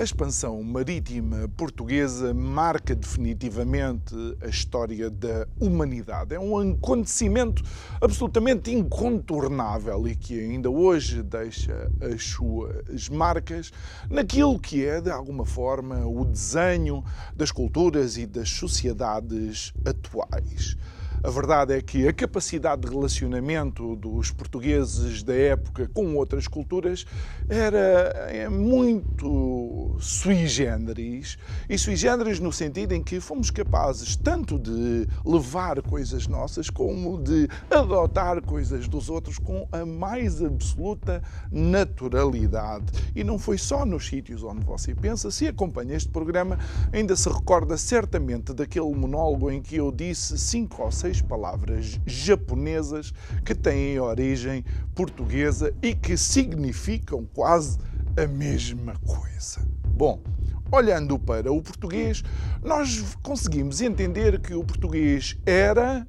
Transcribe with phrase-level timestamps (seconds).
[0.00, 6.36] A expansão marítima portuguesa marca definitivamente a história da humanidade.
[6.36, 7.64] É um acontecimento
[8.00, 13.72] absolutamente incontornável e que ainda hoje deixa as suas marcas
[14.08, 17.02] naquilo que é, de alguma forma, o desenho
[17.34, 20.76] das culturas e das sociedades atuais.
[21.22, 27.04] A verdade é que a capacidade de relacionamento dos portugueses da época com outras culturas
[27.48, 27.78] era
[28.28, 31.36] é muito sui generis.
[31.68, 37.20] E sui generis no sentido em que fomos capazes tanto de levar coisas nossas como
[37.20, 42.86] de adotar coisas dos outros com a mais absoluta naturalidade.
[43.16, 45.32] E não foi só nos sítios onde você pensa.
[45.32, 46.58] Se acompanha este programa,
[46.92, 51.98] ainda se recorda certamente daquele monólogo em que eu disse cinco ou seis seis palavras
[52.04, 54.62] japonesas que têm origem
[54.94, 57.78] portuguesa e que significam quase
[58.14, 59.66] a mesma coisa.
[59.86, 60.20] Bom,
[60.70, 62.22] olhando para o português,
[62.62, 66.06] nós conseguimos entender que o português era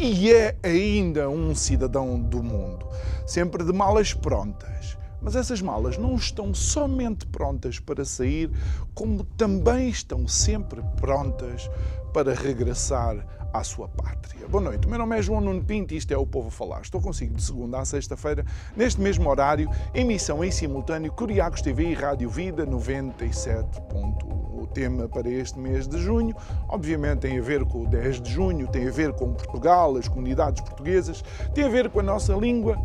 [0.00, 2.86] e é ainda um cidadão do mundo,
[3.24, 4.97] sempre de malas prontas.
[5.20, 8.50] Mas essas malas não estão somente prontas para sair,
[8.94, 11.68] como também estão sempre prontas
[12.12, 14.46] para regressar à sua pátria.
[14.46, 16.50] Boa noite, o meu nome é João Nuno Pinto e isto é o Povo a
[16.50, 16.80] Falar.
[16.82, 18.44] Estou consigo de segunda a sexta-feira,
[18.76, 23.80] neste mesmo horário, emissão em simultâneo Curiacos TV e Rádio Vida 97.
[23.92, 26.34] O tema para este mês de junho,
[26.68, 30.08] obviamente, tem a ver com o 10 de junho, tem a ver com Portugal, as
[30.08, 31.24] comunidades portuguesas,
[31.54, 32.76] tem a ver com a nossa língua,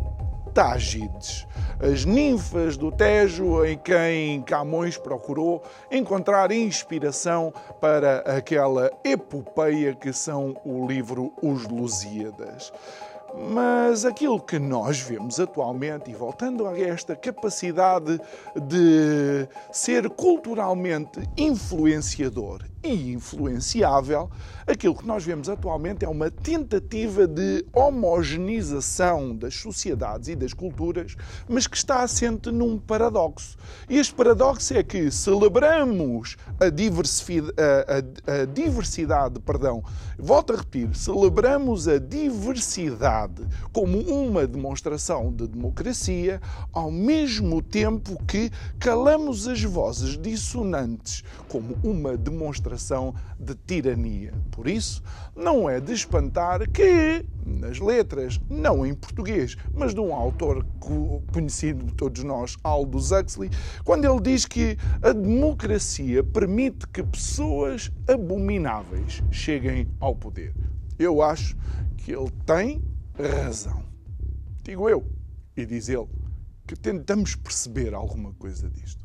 [0.54, 1.48] Tágides,
[1.80, 10.54] as ninfas do Tejo em quem Camões procurou encontrar inspiração para aquela epopeia que são
[10.64, 12.72] o livro Os Lusíadas.
[13.50, 18.20] Mas aquilo que nós vemos atualmente, e voltando a esta capacidade
[18.54, 24.30] de ser culturalmente influenciador e influenciável,
[24.66, 31.16] aquilo que nós vemos atualmente é uma tentativa de homogeneização das sociedades e das culturas,
[31.48, 33.56] mas que está assente num paradoxo.
[33.88, 39.82] E este paradoxo é que celebramos a, a, a, a diversidade, perdão,
[40.18, 46.40] volto a repetir, celebramos a diversidade como uma demonstração de democracia,
[46.72, 52.73] ao mesmo tempo que calamos as vozes dissonantes como uma demonstração
[53.38, 54.32] de tirania.
[54.50, 55.02] Por isso,
[55.34, 60.66] não é de espantar que, nas letras, não em português, mas de um autor
[61.32, 63.50] conhecido de todos nós, Aldous Huxley,
[63.84, 70.54] quando ele diz que a democracia permite que pessoas abomináveis cheguem ao poder.
[70.98, 71.56] Eu acho
[71.96, 72.82] que ele tem
[73.16, 73.84] razão.
[74.62, 75.04] Digo eu,
[75.56, 76.08] e diz ele,
[76.66, 79.04] que tentamos perceber alguma coisa disto.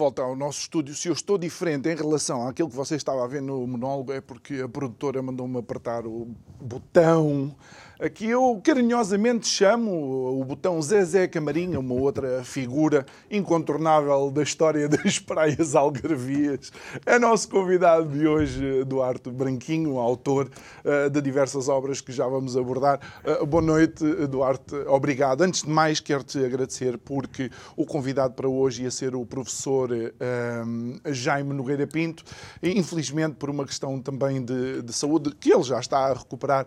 [0.00, 3.26] Volta ao nosso estúdio, se eu estou diferente em relação àquilo que você estava a
[3.26, 6.26] ver no monólogo, é porque a produtora mandou-me apertar o
[6.58, 7.54] botão
[8.02, 15.18] Aqui eu carinhosamente chamo o botão Zezé Camarinha, uma outra figura incontornável da história das
[15.18, 16.72] praias algarvias.
[17.04, 20.50] É nosso convidado de hoje, Eduardo Branquinho, autor
[20.82, 23.00] uh, de diversas obras que já vamos abordar.
[23.22, 24.62] Uh, boa noite, Eduardo.
[24.88, 25.42] Obrigado.
[25.42, 31.12] Antes de mais, quero-te agradecer porque o convidado para hoje ia ser o professor uh,
[31.12, 32.24] Jaime Nogueira Pinto.
[32.62, 36.66] Infelizmente, por uma questão também de, de, saúde, que ele já está a recuperar,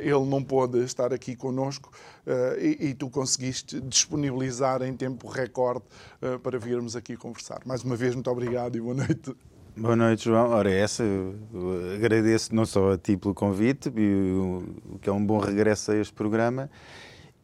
[0.00, 1.90] ele não pôde de estar aqui connosco
[2.26, 5.84] uh, e, e, tu conseguiste disponibilizar em tempo recorde
[6.22, 7.60] uh, para virmos aqui conversar.
[7.64, 9.34] Mais uma vez, muito obrigado e boa noite.
[9.76, 10.50] Boa noite, João.
[10.50, 11.04] Ora, essa,
[11.94, 16.12] agradeço não só a ti pelo convite, o que é um bom regresso a este
[16.12, 16.68] programa,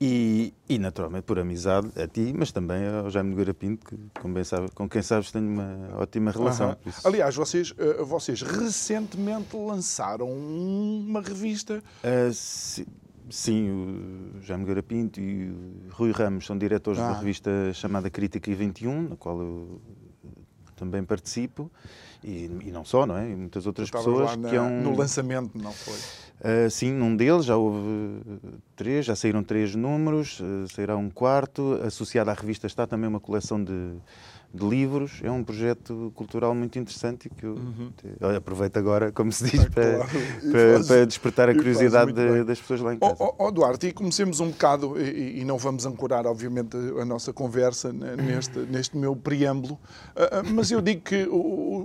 [0.01, 4.45] e, e, naturalmente por amizade a ti, mas também ao Jaime Nogueira Pinto, que, com,
[4.45, 6.77] sabe, com quem sabes tenho uma ótima relação.
[7.05, 11.83] Aliás, vocês, uh, vocês recentemente lançaram uma revista.
[12.03, 12.85] Uh,
[13.31, 17.03] sim, o Jaime Nogueira Pinto e o Rui Ramos são diretores ah.
[17.03, 19.81] de uma revista chamada Crítica e 21, na qual eu
[20.77, 21.71] também participo.
[22.23, 23.31] E, e, não só, não é?
[23.31, 24.83] E muitas outras pessoas na, que é um...
[24.83, 25.95] no lançamento, não foi?
[25.95, 28.23] Uh, sim, num deles já houve
[28.75, 31.79] três, já saíram três números, uh, sairá um quarto.
[31.85, 33.93] Associado à revista está também uma coleção de,
[34.55, 35.21] de livros.
[35.23, 38.37] É um projeto cultural muito interessante que eu uhum.
[38.37, 40.11] aproveito agora, como se diz, para, claro.
[40.53, 43.17] para, faz, para, despertar a curiosidade de, das pessoas lá em casa.
[43.19, 47.05] Ó oh, oh, Duarte, e comecemos um bocado, e, e, não vamos ancorar, obviamente, a
[47.05, 51.27] nossa conversa neste, neste meu preâmbulo, uh, mas eu digo que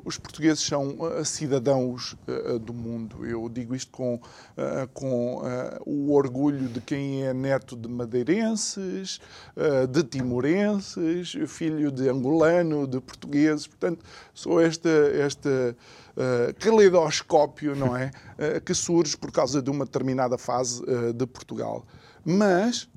[0.06, 0.95] os portugueses são
[1.25, 3.25] cidadãos uh, do mundo.
[3.25, 4.19] Eu digo isto com,
[4.94, 5.42] com
[5.86, 9.19] o orgulho de quem é neto de madeirenses,
[9.89, 13.68] de timorenses, filho de angolanos de portugueses.
[13.68, 14.04] Portanto,
[14.34, 15.76] sou esta, esta
[16.16, 18.12] uh, caleidoscópio, não é?
[18.38, 21.86] Uh, que surge por causa de uma determinada fase uh, de Portugal.
[22.26, 22.88] Mas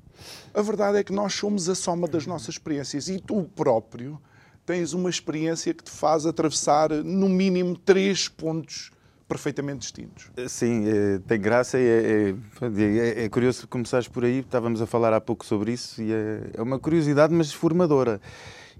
[0.53, 4.19] a verdade é que nós somos a soma das nossas experiências e tu próprio
[4.65, 8.91] tens uma experiência que te faz atravessar, no mínimo, três pontos
[9.27, 10.29] perfeitamente distintos.
[10.47, 14.39] Sim, é, tem graça e é, é, é, curioso começares por aí.
[14.39, 18.21] Estávamos a falar há pouco sobre isso e é, é uma curiosidade, mas formadora.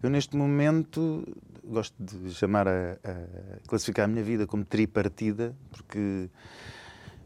[0.03, 1.25] Eu, neste momento,
[1.63, 6.29] gosto de chamar a, a, classificar a minha vida como tripartida, porque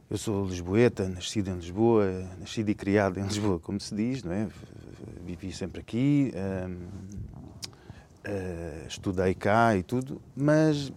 [0.07, 2.06] eu sou lisboeta, nascido em Lisboa,
[2.39, 4.47] nascido e criado em Lisboa, como se diz, não é?
[5.25, 6.71] Vivi sempre aqui, uh,
[8.29, 10.94] uh, estudei cá e tudo, mas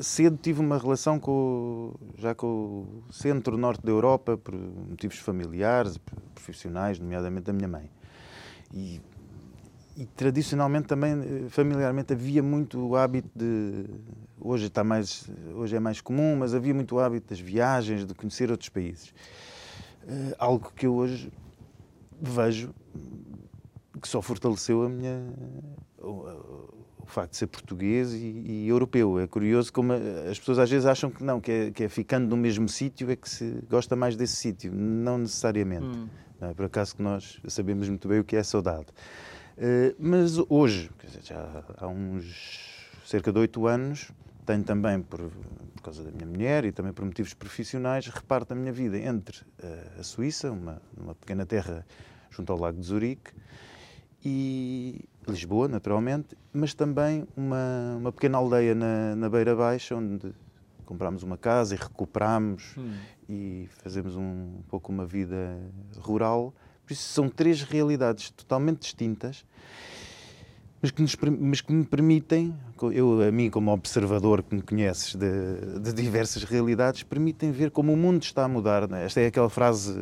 [0.00, 5.98] cedo tive uma relação com, já com o centro-norte da Europa, por motivos familiares,
[6.34, 7.90] profissionais, nomeadamente da minha mãe.
[8.72, 9.02] E
[9.96, 13.84] e tradicionalmente também eh, familiarmente havia muito o hábito de
[14.40, 18.14] hoje está mais hoje é mais comum mas havia muito o hábito das viagens de
[18.14, 19.14] conhecer outros países.
[20.04, 21.30] Uh, algo que eu hoje
[22.20, 22.74] vejo
[24.00, 25.22] que só fortaleceu a minha
[25.98, 29.18] o, o facto de ser português e, e, europeu.
[29.18, 32.28] É curioso como as pessoas às vezes acham que não que é, que é ficando
[32.28, 34.72] no mesmo sítio é que se gosta mais desse sítio.
[34.74, 35.86] Não necessariamente.
[35.86, 36.08] Hum.
[36.40, 36.54] não é?
[36.54, 38.86] Por acaso que nós sabemos muito bem o que é saudade.
[38.88, 39.31] eh,
[39.98, 44.10] mas hoje, dizer, já há uns cerca de oito anos,
[44.46, 48.56] tenho também, por, por, causa da minha mulher e também por motivos profissionais, reparto a
[48.56, 51.86] minha vida entre uh, a Suíça, uma, uma pequena terra
[52.30, 53.30] junto ao Lago de Zurique,
[54.24, 60.32] e Lisboa, naturalmente, mas também uma, uma pequena aldeia na, na Beira Baixa, onde
[60.84, 62.94] comprámos uma casa e recuperámos hum.
[63.28, 65.58] e fazemos um, um pouco uma vida
[65.98, 69.44] rural por isso são três realidades totalmente distintas,
[70.82, 72.52] mas que, nos, mas que me permitem,
[72.92, 77.92] eu, a mim como observador que me conheces de, de diversas realidades, permitem ver como
[77.92, 78.88] o mundo está a mudar.
[78.88, 79.04] Né?
[79.04, 79.94] Esta é aquela frase,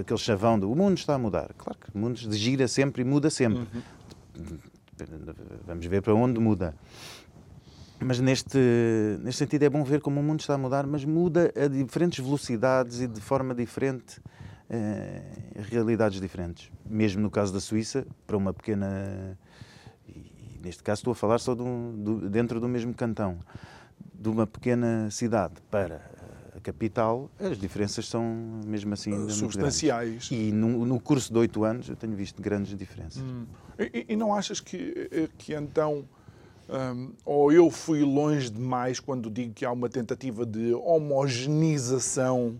[0.00, 1.50] aquele chavão de o mundo está a mudar.
[1.58, 3.66] Claro que o mundo gira sempre e muda sempre.
[4.38, 4.58] Uhum.
[5.66, 6.74] Vamos ver para onde muda.
[8.00, 8.58] Mas neste,
[9.20, 12.24] neste sentido é bom ver como o mundo está a mudar, mas muda a diferentes
[12.24, 14.18] velocidades e de forma diferente
[14.70, 15.22] eh,
[15.56, 16.70] realidades diferentes.
[16.84, 19.38] Mesmo no caso da Suíça, para uma pequena.
[20.06, 23.38] E neste caso estou a falar só do, do, dentro do mesmo cantão.
[24.12, 26.02] De uma pequena cidade para
[26.54, 30.28] a capital, as diferenças são mesmo assim substanciais.
[30.30, 33.22] E no, no, curso de oito anos eu tenho visto grandes diferenças.
[33.22, 33.46] Hum.
[33.78, 36.04] E, e, não achas que, eh, que então.
[36.68, 42.58] Um, ou eu fui longe demais quando digo que há uma tentativa de homogeneização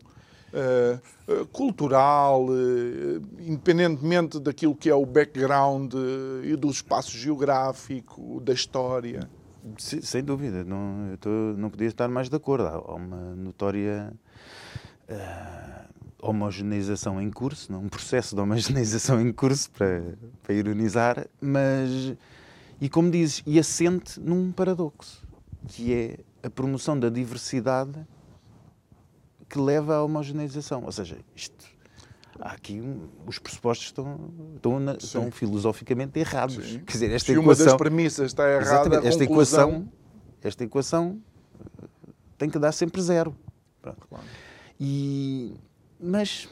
[0.52, 5.94] uh, cultural, uh, independentemente daquilo que é o background
[6.44, 9.28] e do espaço geográfico, da história.
[9.76, 12.66] Sem, dúvida, não, tô, não podia estar mais de acordo.
[12.66, 14.12] Há uma notória
[16.20, 20.02] homogeneização em curso, um processo de homogeneização em curso, para,
[20.42, 22.14] para ironizar, mas,
[22.80, 25.26] e como dizes, e assente num paradoxo,
[25.68, 28.06] que é a promoção da diversidade
[29.48, 30.84] que leva à homogeneização.
[30.84, 31.64] Ou seja, isto,
[32.40, 36.56] há aqui um, os pressupostos estão, estão, na, estão filosoficamente errados.
[36.56, 36.80] Sim.
[36.80, 39.88] Quer dizer, esta Se equação, uma das premissas está errada, esta equação,
[40.42, 41.20] esta equação
[42.36, 43.34] tem que dar sempre zero.
[43.82, 44.24] Claro.
[44.78, 45.54] E,
[45.98, 46.48] mas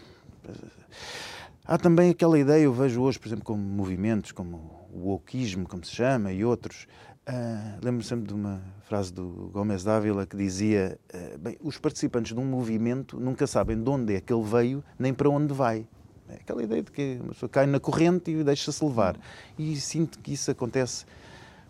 [1.64, 5.84] há também aquela ideia, eu vejo hoje, por exemplo, como movimentos, como o wokeismo, como
[5.84, 6.86] se chama, e outros.
[7.28, 12.32] Uh, Lembro-me sempre de uma frase do Gomes Dávila que dizia: uh, bem, os participantes
[12.32, 15.88] de um movimento nunca sabem de onde é que ele veio nem para onde vai.
[16.28, 19.18] É aquela ideia de que uma pessoa cai na corrente e deixa-se levar.
[19.58, 21.04] E sinto que isso acontece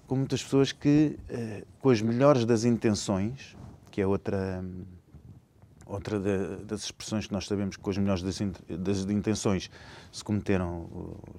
[0.07, 3.57] com muitas pessoas que, uh, com as melhores das intenções,
[3.91, 4.63] que é outra.
[5.89, 6.19] Outra
[6.67, 8.37] das expressões que nós sabemos que com as melhores das,
[8.77, 9.71] das intenções
[10.11, 10.89] se cometeram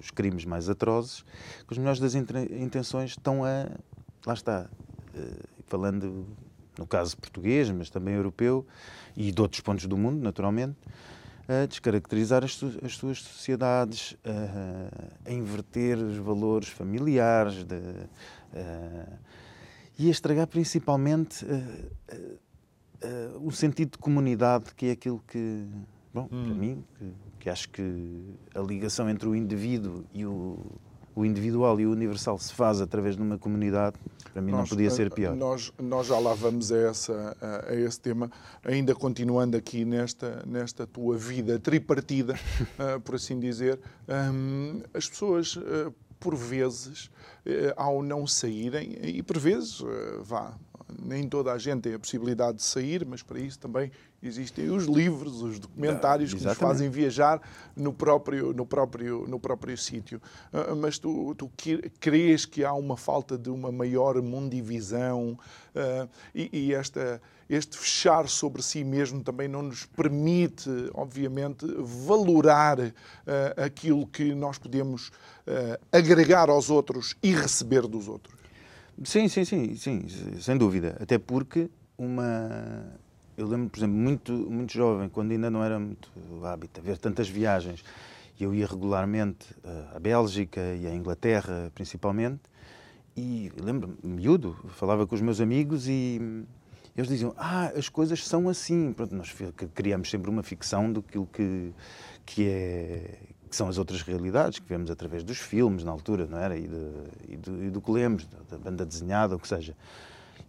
[0.00, 1.22] os crimes mais atrozes,
[1.66, 3.68] com as melhores das intenções estão a,
[4.28, 4.68] lá está,
[5.14, 6.26] eh, falando
[6.78, 8.66] no caso português, mas também europeu
[9.16, 10.76] e de outros pontos do mundo, naturalmente,
[11.48, 19.06] a descaracterizar as, as suas sociedades, a, a, inverter os valores familiares de, a,
[19.98, 22.38] e a estragar principalmente uh,
[23.40, 25.66] o sentido de comunidade, que é aquilo que,
[26.12, 26.44] bom, hum.
[26.44, 28.22] para mim, que, que, acho que
[28.54, 30.78] a ligação entre o indivíduo e o,
[31.18, 33.96] o individual e o universal se faz através de uma comunidade,
[34.32, 35.34] para mim nós, não podia ser pior.
[35.34, 37.36] Nós, nós já lá vamos a, essa,
[37.68, 38.30] a, esse tema,
[38.64, 42.34] ainda continuando aqui nesta, nesta tua vida tripartida,
[42.78, 43.80] uh, por assim dizer.
[44.08, 45.58] Um, as pessoas,
[46.20, 47.10] por vezes,
[47.76, 49.82] ao não saírem, e por vezes,
[50.22, 50.54] vá,
[51.00, 53.90] nem toda a gente tem a possibilidade de sair, mas para isso também
[54.22, 57.40] existem os livros, os documentários que nos fazem viajar
[57.76, 60.20] no próprio, no próprio, no próprio sítio.
[60.52, 61.50] Ah, mas tu, tu
[62.00, 65.38] crês que há uma falta de uma maior mundivisão
[65.74, 72.78] uh, e, e esta este fechar sobre si mesmo também não nos permite, obviamente, valorar
[72.78, 72.92] uh,
[73.56, 78.37] aquilo que nós podemos uh, agregar aos outros e receber dos outros.
[79.04, 80.06] Sim, sim, sim, sim,
[80.40, 80.96] sem dúvida.
[81.00, 82.84] Até porque uma.
[83.36, 86.10] Eu lembro, por exemplo, muito, muito jovem, quando ainda não era muito
[86.44, 87.84] hábito ver tantas viagens,
[88.38, 92.40] e eu ia regularmente eh, à Bélgica e à Inglaterra, principalmente,
[93.16, 96.20] e lembro-me, miúdo, falava com os meus amigos e
[96.96, 98.92] eles diziam: Ah, as coisas são assim.
[98.92, 99.32] Pronto, nós
[99.74, 101.18] criamos sempre uma ficção do que,
[102.26, 106.38] que, é, que são as outras realidades que vemos através dos filmes na altura, não
[106.38, 106.56] era?
[106.56, 106.92] E, de,
[107.28, 109.74] e, do, e do que lemos, da banda desenhada, o que seja.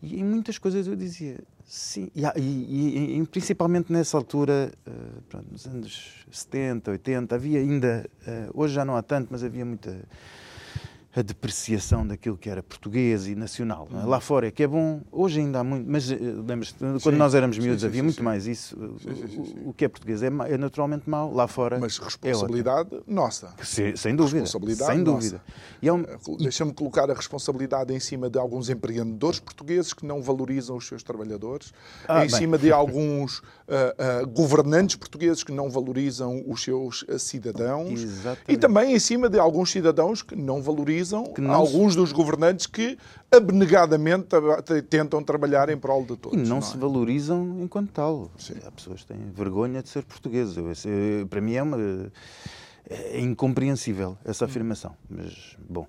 [0.01, 5.47] E em muitas coisas eu dizia sim, e, e, e principalmente nessa altura, uh, pronto,
[5.51, 9.99] nos anos 70, 80, havia ainda, uh, hoje já não há tanto, mas havia muita
[11.15, 13.87] a depreciação daquilo que era português e nacional.
[13.91, 14.05] É?
[14.05, 17.11] Lá fora é que é bom, hoje ainda há muito, mas eh, lembras quando sim,
[17.11, 18.77] nós éramos miúdos sim, sim, havia muito mais isso.
[19.65, 21.79] O, o, que é português é, é, naturalmente mau, lá fora.
[21.79, 23.51] Mas responsabilidade é nossa.
[23.63, 24.41] Sem, sem dúvida.
[24.41, 25.41] Responsabilidade sem dúvida.
[25.81, 26.01] É um...
[26.01, 30.87] Eh, deixa-me colocar a responsabilidade em cima de alguns empreendedores portugueses que não valorizam os
[30.87, 31.73] seus trabalhadores,
[32.07, 32.37] ah, em bem.
[32.37, 33.43] cima de alguns uh,
[34.23, 38.43] uh, governantes portugueses que não valorizam os seus cidadãos Exatamente.
[38.47, 40.98] e também em cima de alguns cidadãos que não valorizam
[41.49, 41.99] alguns se...
[41.99, 42.97] dos governantes que
[43.31, 44.27] abnegadamente
[44.89, 46.37] tentam trabalhar em prol de todos.
[46.37, 46.79] E não, não se é?
[46.79, 48.31] valorizam enquanto tal.
[48.37, 48.55] Sim.
[48.65, 50.55] Há pessoas que têm vergonha de ser portugueses.
[51.29, 51.77] Para mim é uma
[52.89, 54.95] é incompreensível essa afirmação.
[55.07, 55.85] Mas, bom,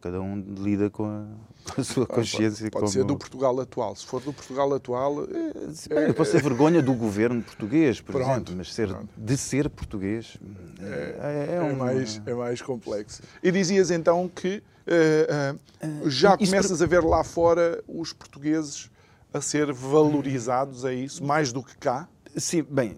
[0.00, 1.26] cada um lida com a,
[1.72, 2.70] com a sua consciência.
[2.70, 3.94] Pode, pode ser do Portugal atual.
[3.96, 5.24] Se for do Portugal atual.
[5.24, 9.36] É, Bem, eu posso ter vergonha do governo português, por pronto, exemplo, mas ser, de
[9.36, 10.38] ser português
[10.80, 13.22] é, é, é, um, mais, é mais complexo.
[13.42, 18.90] E dizias então que uh, uh, já começas a ver lá fora os portugueses
[19.32, 22.08] a ser valorizados, é isso, mais do que cá?
[22.36, 22.96] Sim, bem,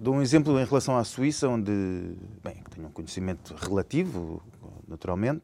[0.00, 1.72] dou um exemplo em relação à Suíça, onde,
[2.42, 4.42] bem, tenho um conhecimento relativo,
[4.88, 5.42] naturalmente.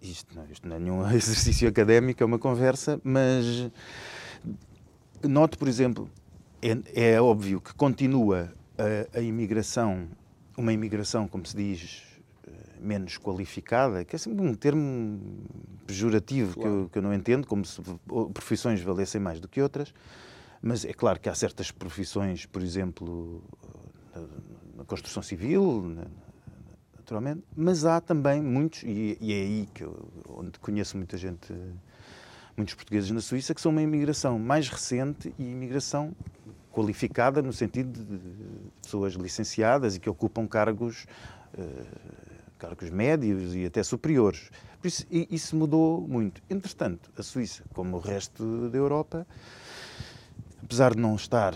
[0.00, 3.70] Isto não, isto não é nenhum exercício académico, é uma conversa, mas
[5.22, 6.08] note, por exemplo,
[6.62, 10.08] é, é óbvio que continua a, a, imigração,
[10.56, 12.02] uma imigração, como se diz,
[12.46, 12.50] eh,
[12.80, 15.20] menos qualificada, que é sempre um termo
[15.86, 16.70] pejorativo claro.
[16.70, 17.80] que, eu, que eu não entendo, como se
[18.32, 19.92] profissões valessem mais do que outras,
[20.62, 23.42] mas é claro que há certas profissões, por exemplo,
[24.14, 24.22] na,
[24.78, 26.06] na construção civil, na,
[27.08, 31.54] naturalmente, mas há também muitos, e, e é aí que eu, onde conheço muita gente,
[32.54, 36.14] muitos portugueses na Suíça, que são uma imigração mais recente e imigração
[36.70, 38.20] qualificada no sentido de
[38.82, 41.06] pessoas licenciadas e que ocupam cargos,
[41.54, 41.86] uh,
[42.58, 44.50] cargos médios e até superiores.
[44.80, 46.42] Por isso, isso mudou muito.
[46.48, 49.26] Entretanto, a Suíça, como o resto da Europa,
[50.62, 51.54] apesar de não estar,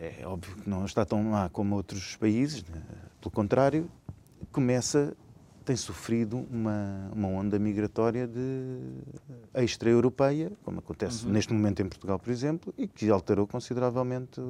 [0.00, 2.82] é óbvio que não está tão má como outros países, né?
[3.20, 3.90] pelo contrário,
[4.56, 5.14] começa,
[5.66, 8.78] tem sofrido uma, uma onda migratória de
[9.52, 11.32] extra-europeia, como acontece uhum.
[11.32, 14.40] neste momento em Portugal, por exemplo, e que alterou consideravelmente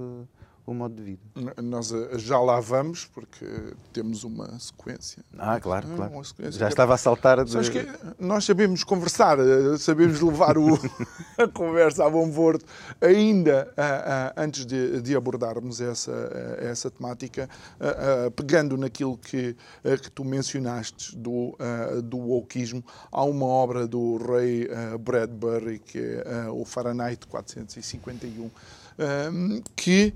[0.67, 1.23] o, modo de vida.
[1.63, 3.47] Nós eh, já lá vamos, porque
[3.93, 5.23] temos uma sequência.
[5.39, 6.23] Ah, claro, claro.
[6.51, 7.45] Já estava a saltar.
[7.45, 7.71] De...
[7.71, 10.75] Que nós sabemos conversar, eh, sabemos levar o,
[11.39, 12.65] a conversa a bom porto,
[13.01, 16.13] ainda uh, antes de, de, abordarmos essa,
[16.59, 17.49] essa temática,
[18.35, 19.57] pegando naquilo que,
[20.03, 21.57] que tu mencionaste do,
[22.05, 24.69] do wokeismo, há uma obra do Ray
[25.01, 28.51] Bradbury, que é o Fahrenheit 451
[29.75, 30.15] que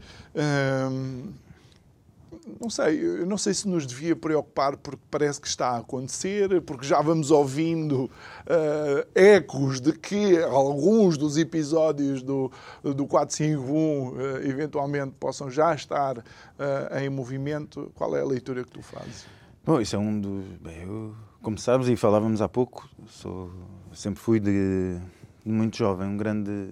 [2.60, 6.86] não sei, não sei se nos devia preocupar porque parece que está a acontecer, porque
[6.86, 12.50] já vamos ouvindo uh, ecos de que alguns dos episódios do,
[12.82, 17.92] do 451 uh, eventualmente possam já estar uh, em movimento.
[17.94, 19.26] Qual é a leitura que tu fazes?
[19.64, 20.44] Bom, isso é um dos.
[20.60, 23.50] Bem, eu, como sabes e falávamos há pouco, sou,
[23.92, 24.98] sempre fui de,
[25.44, 26.68] de muito jovem um grande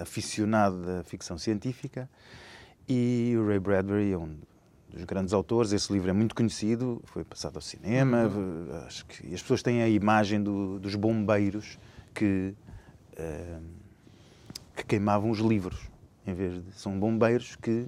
[0.00, 2.08] aficionado da ficção científica
[2.88, 4.36] e o Ray Bradbury é um
[4.90, 5.72] dos grandes autores.
[5.72, 8.24] Esse livro é muito conhecido, foi passado ao cinema.
[8.24, 8.68] Uhum.
[8.86, 11.78] Acho que as pessoas têm a imagem do, dos bombeiros
[12.14, 12.54] que,
[13.12, 13.62] uh,
[14.74, 15.90] que queimavam os livros.
[16.26, 17.86] Em vez de, são bombeiros que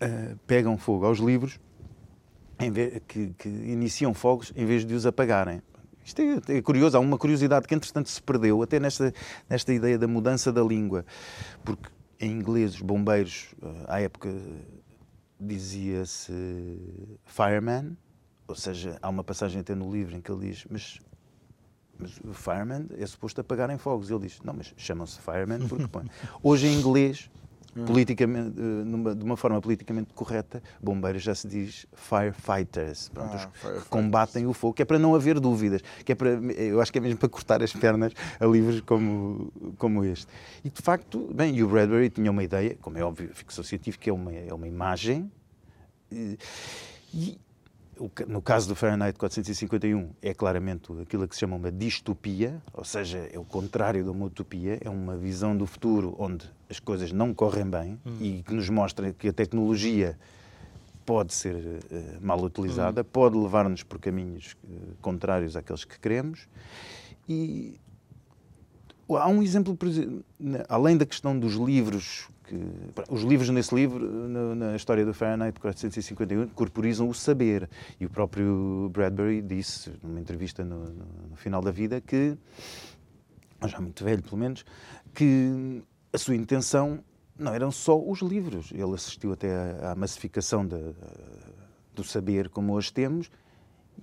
[0.00, 1.58] uh, pegam fogo aos livros,
[2.70, 5.60] vez, que, que iniciam fogos em vez de os apagarem.
[6.04, 9.12] Isto é, é, curioso, há uma curiosidade que entretanto se perdeu, até nesta,
[9.48, 11.04] nesta ideia da mudança da língua,
[11.64, 11.88] porque
[12.20, 14.32] em inglês os bombeiros, eh, à época
[15.40, 16.32] dizia-se
[17.24, 17.96] fireman,
[18.46, 21.00] ou seja, há uma passagem até no livro em que ele diz, mas,
[21.98, 24.10] mas o fireman é suposto apagarem fogos.
[24.10, 26.06] Ele diz, não, mas chamam-se fireman porque põe.
[26.42, 27.30] Hoje em inglês
[27.74, 27.86] Hum.
[27.86, 33.50] politicamente, eh, numa, de uma forma politicamente correta, bombeiros já se diz firefighters, pronto, ah,
[33.80, 36.92] que combatem o fogo, que é para não haver dúvidas, que é para, eu acho
[36.92, 40.26] que é mesmo para cortar as pernas a livros como, como este.
[40.62, 43.64] E de facto, bem, e o Bradbury tinha uma ideia, como é óbvio, a ficção
[43.64, 45.32] científica é uma, é uma imagem,
[46.10, 46.38] e,
[47.14, 47.38] e
[48.26, 53.28] no caso do Fahrenheit 451, é claramente aquilo que se chama uma distopia, ou seja,
[53.32, 57.34] é o contrário de uma utopia, é uma visão do futuro onde as coisas não
[57.34, 58.16] correm bem hum.
[58.20, 60.18] e que nos mostra que a tecnologia
[61.04, 61.80] pode ser uh,
[62.20, 63.06] mal utilizada, hum.
[63.12, 66.48] pode levar-nos por caminhos uh, contrários àqueles que queremos.
[67.28, 67.78] E
[69.08, 69.76] há um exemplo,
[70.68, 76.48] além da questão dos livros que os livros nesse livro, na, história do Fahrenheit 451,
[76.48, 77.68] corporizam o saber.
[77.98, 82.36] E o próprio Bradbury disse, numa entrevista no, no, final da vida, que,
[83.66, 84.66] já muito velho pelo menos,
[85.14, 87.02] que a sua intenção
[87.38, 88.70] não eram só os livros.
[88.70, 90.66] Ele assistiu até à, à massificação
[91.94, 93.30] do saber como hoje temos.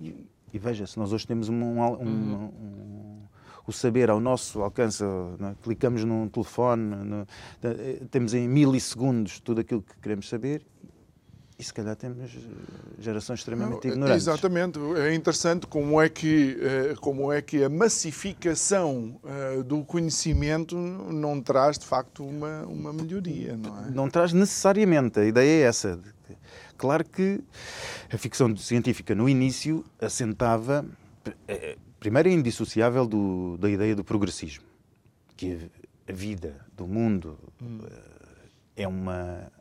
[0.00, 3.22] E, e veja, se nós hoje temos um, um, um, um
[3.66, 5.54] o saber ao nosso alcance, é?
[5.62, 7.26] clicamos num telefone, no,
[8.10, 10.62] temos em milissegundos tudo aquilo que queremos saber
[11.60, 12.30] e se calhar temos
[12.98, 14.26] gerações extremamente não, ignorantes.
[14.26, 14.78] Exatamente.
[14.96, 21.38] É interessante como é que, eh, como é que a massificação eh, do conhecimento não
[21.38, 23.90] traz, de facto, uma, uma melhoria, não é?
[23.90, 25.20] Não traz necessariamente.
[25.20, 26.00] A ideia é essa.
[26.78, 27.44] Claro que
[28.10, 30.82] a ficção científica, no início, assentava
[31.46, 34.64] eh, Primeiro é indissociável do, da ideia do progressismo,
[35.36, 35.70] que
[36.08, 37.78] a vida do mundo hum.
[38.74, 39.52] é uma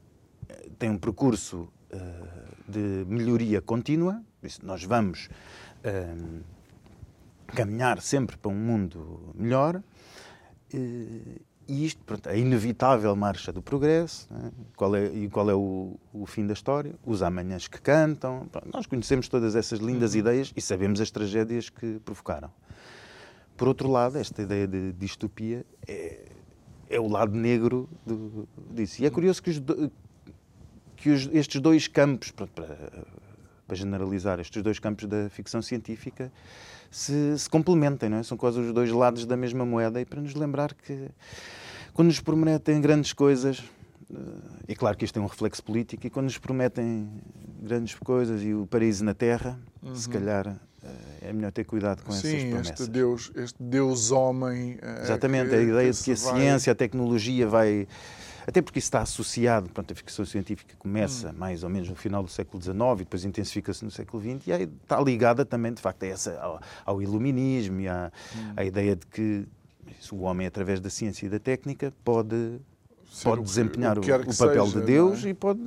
[0.79, 4.23] tem um percurso uh, de melhoria contínua,
[4.63, 5.29] nós vamos
[5.83, 6.43] uh,
[7.47, 9.83] caminhar sempre para um mundo melhor.
[11.69, 14.51] E isto, pronto, a inevitável marcha do progresso, né?
[14.75, 16.95] qual é, e qual é o, o, fim da história?
[17.05, 18.47] Os amanhãs que cantam.
[18.51, 20.19] Pronto, nós conhecemos todas essas lindas uhum.
[20.21, 22.49] ideias e sabemos as tragédias que provocaram.
[23.55, 26.25] Por outro lado, esta ideia de distopia é,
[26.89, 29.03] é o lado negro do, disso.
[29.03, 29.61] E é curioso que, os,
[30.95, 33.05] que os, estes dois campos, pronto, para,
[33.69, 36.31] para generalizar, estes dois campos da ficção científica
[36.89, 38.23] se, se complementem, não é?
[38.23, 41.07] São quase os dois lados da mesma moeda e para nos lembrar que
[41.93, 43.63] quando nos prometem grandes coisas,
[44.67, 47.07] é claro que isto tem um reflexo político, e quando nos prometem
[47.61, 49.95] grandes coisas e o paraíso na Terra, uhum.
[49.95, 52.65] se calhar eh, é melhor ter cuidado com Sim, essas promessas.
[52.65, 54.79] Sim, este Deus, este Deus homem.
[55.03, 56.39] Exatamente, a ideia de que a vai...
[56.39, 57.87] ciência, a tecnologia vai
[58.49, 61.33] até porque isso está associado, pronto, a ficção científica começa hum.
[61.37, 64.51] mais ou menos no final do século XIX e depois intensifica-se no século XX e
[64.51, 68.53] aí está ligada também, de facto, a essa, ao, ao iluminismo e à, hum.
[68.57, 69.45] à ideia de que
[70.11, 72.59] o homem, através da ciência e da técnica, pode
[73.23, 75.29] pode desempenhar o, o, o papel seja, de Deus é?
[75.29, 75.59] e, pode,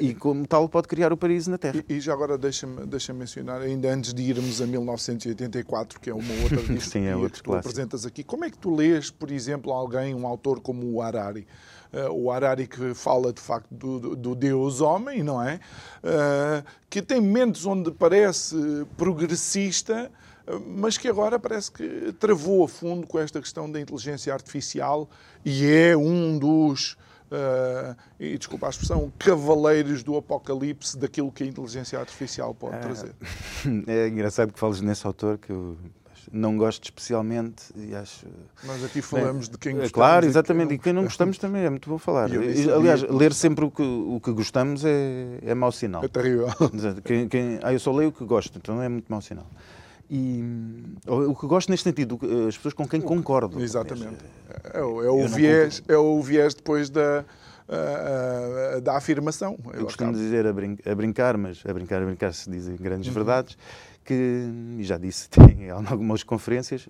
[0.00, 1.82] e, como tal, pode criar o paraíso na Terra.
[1.88, 6.14] E, e já agora deixa-me deixa mencionar, ainda antes de irmos a 1984, que é
[6.14, 9.30] uma outra distopia Sim, é que tu apresentas aqui, como é que tu lês, por
[9.30, 11.46] exemplo, alguém, um autor como o Harari?
[11.92, 15.60] Uh, o Harari que fala de facto do, do Deus homem, não é?
[16.02, 18.56] Uh, que tem mentes onde parece
[18.96, 20.10] progressista,
[20.66, 25.08] mas que agora parece que travou a fundo com esta questão da inteligência artificial
[25.44, 26.96] e é um dos
[27.30, 32.80] uh, e desculpa a expressão, cavaleiros do apocalipse daquilo que a inteligência artificial pode é,
[32.80, 33.14] trazer.
[33.86, 35.76] É engraçado que fales nesse autor que eu
[36.32, 38.26] não gosto especialmente e acho.
[38.64, 39.92] Nós aqui falamos Bem, de quem gostamos.
[39.92, 42.30] Claro, exatamente, e quem não, gostamos também é muito bom falar.
[42.30, 46.04] E, aliás, ler sempre o que, o que gostamos é, é mau sinal.
[46.04, 46.48] É terrível.
[47.04, 49.46] Quem, quem, ah, eu só leio o que gosto, então é muito mau sinal.
[50.10, 50.42] E
[51.06, 53.60] o que gosto neste sentido, as pessoas com quem concordo.
[53.60, 54.24] Exatamente.
[54.72, 57.24] É, é, o, viés, é o viés depois da,
[57.68, 59.58] uh, uh, da afirmação.
[59.66, 62.76] Eu, eu costumo dizer a, brin a, brincar, mas a brincar, a brincar se dizem
[62.76, 63.14] grandes uhum.
[63.14, 63.58] verdades,
[64.08, 66.88] que, e já disse em algumas conferências,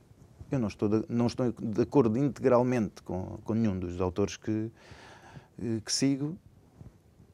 [0.52, 4.70] eu não estou de, não estou de acordo integralmente com, com nenhum dos autores que,
[5.84, 6.38] que sigo,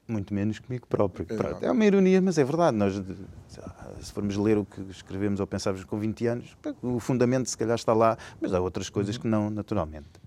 [0.08, 1.26] muito menos comigo próprio.
[1.60, 2.76] É, é uma ironia, mas é verdade.
[2.76, 7.56] Nós, se formos ler o que escrevemos ou pensávamos com 20 anos, o fundamento se
[7.56, 9.22] calhar está lá, mas há outras coisas uhum.
[9.22, 10.24] que não, naturalmente.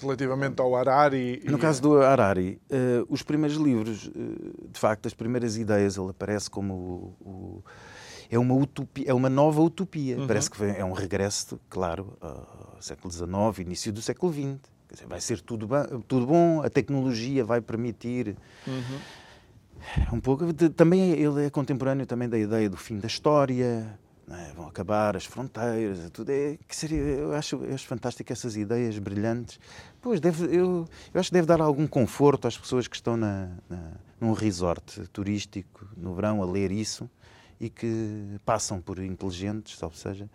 [0.00, 1.42] Relativamente ao Harari...
[1.44, 6.10] No caso do Harari, uh, os primeiros livros, uh, de facto, as primeiras ideias, ele
[6.10, 7.64] aparece como o, o
[8.30, 10.16] é uma utopia, é uma nova utopia.
[10.16, 10.26] Uhum.
[10.26, 14.58] Parece que é um regresso, claro, ao século XIX, início do século XX.
[14.90, 15.68] Dizer, vai ser tudo,
[16.06, 18.36] tudo bom, a tecnologia vai permitir.
[18.66, 20.16] Uhum.
[20.16, 20.52] Um pouco.
[20.52, 23.98] De, também ele é contemporâneo também da ideia do fim da história.
[24.28, 24.52] É?
[24.54, 26.98] Vão acabar as fronteiras, tudo é que seria.
[26.98, 29.58] Eu acho, eu acho fantástico essas ideias brilhantes.
[30.00, 33.48] Pois deve, eu, eu acho que deve dar algum conforto às pessoas que estão na,
[33.68, 37.10] na, num resort turístico no verão a ler isso
[37.60, 40.28] e que passam por inteligentes, ou seja,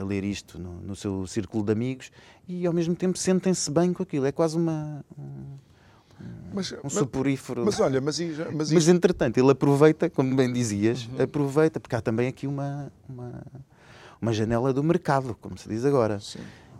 [0.00, 2.12] a ler isto no, no seu círculo de amigos
[2.46, 4.26] e ao mesmo tempo sentem-se bem com aquilo.
[4.26, 5.04] É quase uma.
[5.18, 5.56] Um,
[6.54, 7.64] mas, um suporífero.
[7.64, 8.18] Mas, olha, mas,
[8.54, 11.22] mas, mas entretanto, ele aproveita, como bem dizias, uhum.
[11.22, 13.42] aproveita, porque há também aqui uma, uma,
[14.22, 16.18] uma janela do mercado, como se diz agora.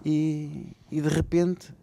[0.05, 1.74] E, e de repente,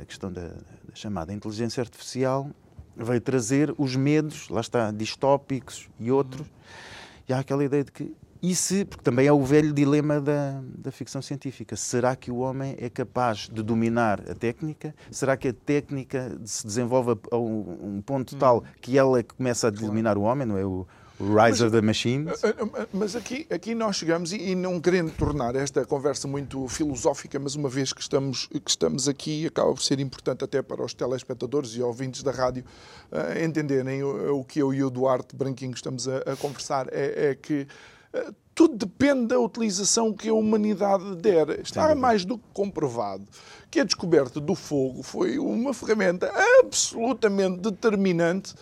[0.00, 2.50] a questão da, da chamada inteligência artificial
[2.94, 6.46] veio trazer os medos, lá está, distópicos e outros.
[6.46, 8.14] Uhum e há aquela ideia de que.
[8.42, 12.38] E se, porque também é o velho dilema da, da ficção científica, será que o
[12.38, 14.92] homem é capaz de dominar a técnica?
[15.12, 18.38] Será que a técnica se desenvolve a um, um ponto hum.
[18.40, 20.64] tal que ela começa a dominar o homem, não é?
[20.64, 20.88] O,
[21.22, 22.42] Rise mas, of the Machines.
[22.42, 27.38] Eh, eh, mas aqui, aqui nós chegamos, e não querendo tornar esta conversa muito filosófica,
[27.38, 30.92] mas uma vez que estamos, que estamos aqui, acaba por ser importante até para os
[30.92, 32.64] telespectadores e ouvintes da rádio
[33.12, 37.30] uh, entenderem o, o, que eu e o Duarte Branquinho estamos a, a conversar, é,
[37.30, 37.68] é que
[38.14, 41.60] uh, tudo depende da utilização que a humanidade der.
[41.60, 43.24] Está mais do que comprovado
[43.70, 46.30] que a descoberta do fogo foi uma ferramenta
[46.60, 48.54] absolutamente determinante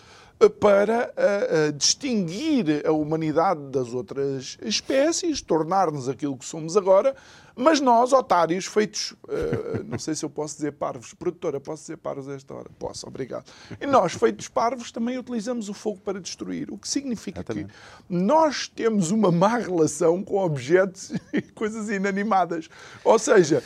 [0.49, 7.15] para uh, uh, distinguir a humanidade das outras espécies, tornar-nos aquilo que somos agora,
[7.55, 11.97] mas nós, otários, feitos, uh, não sei se eu posso dizer parvos, produtora, posso dizer
[11.97, 12.69] parvos a esta hora?
[12.79, 13.45] Posso, obrigado.
[13.79, 17.67] E nós, feitos parvos, também utilizamos o fogo para destruir, o que significa que
[18.09, 22.69] nós temos uma má relação com objetos e coisas inanimadas.
[23.03, 23.63] Ou seja,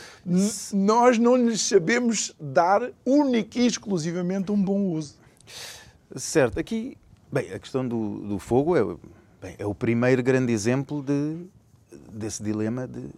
[0.73, 5.24] nós não lhes sabemos dar única e exclusivamente um bom uso.
[6.15, 6.59] Certo.
[6.59, 6.97] Aqui,
[7.31, 8.83] bem, a questão do, do fogo é,
[9.41, 11.45] bem, é o primeiro grande exemplo de,
[12.11, 13.09] desse dilema de...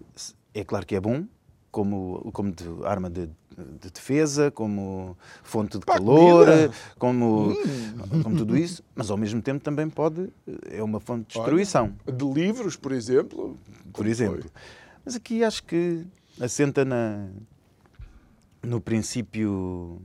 [0.54, 1.26] É claro que é bom,
[1.72, 6.48] como, como de arma de, de defesa, como fonte de Pá, calor,
[6.98, 8.24] como, hum.
[8.24, 10.30] como tudo isso, mas ao mesmo tempo também pode,
[10.72, 11.94] é uma fonte de destruição.
[12.08, 13.56] Olha, de livros, por exemplo.
[13.94, 14.42] Por exemplo.
[14.42, 14.52] Foi?
[15.06, 16.04] Mas aqui acho que
[16.42, 17.28] assenta na,
[18.64, 20.02] no princípio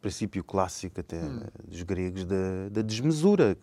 [0.00, 1.40] princípio clássico até hum.
[1.66, 3.56] dos gregos da, da desmesura.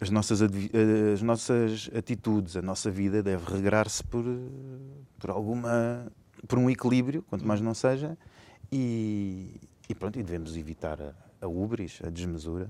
[0.00, 4.24] As nossas, as nossas atitudes, a nossa vida deve regrar-se por,
[5.18, 6.10] por alguma
[6.48, 8.18] por um equilíbrio, quanto mais não seja,
[8.70, 12.68] e, e pronto, e devemos evitar a, a ubris, a desmesura,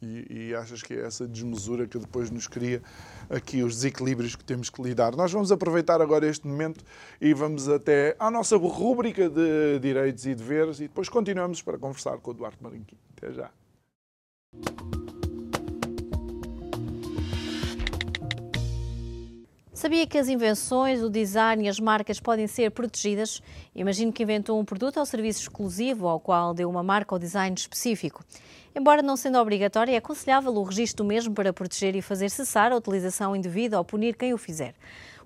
[0.00, 2.82] E, e, achas que é essa desmesura que depois nos cria
[3.30, 5.14] aqui os desequilíbrios que temos que lidar?
[5.14, 6.84] Nós vamos aproveitar agora este momento
[7.20, 12.18] e vamos até à nossa rúbrica de direitos e deveres e depois continuamos para conversar
[12.18, 12.98] com o Duarte Marinquim.
[13.16, 13.50] Até já.
[19.82, 23.42] Sabia que as invenções, o design e as marcas podem ser protegidas?
[23.74, 27.52] Imagino que inventou um produto ou serviço exclusivo ao qual deu uma marca ou design
[27.56, 28.24] específico.
[28.74, 32.76] Embora não sendo obrigatório, é aconselhável o registro mesmo para proteger e fazer cessar a
[32.76, 34.74] utilização indevida ou punir quem o fizer.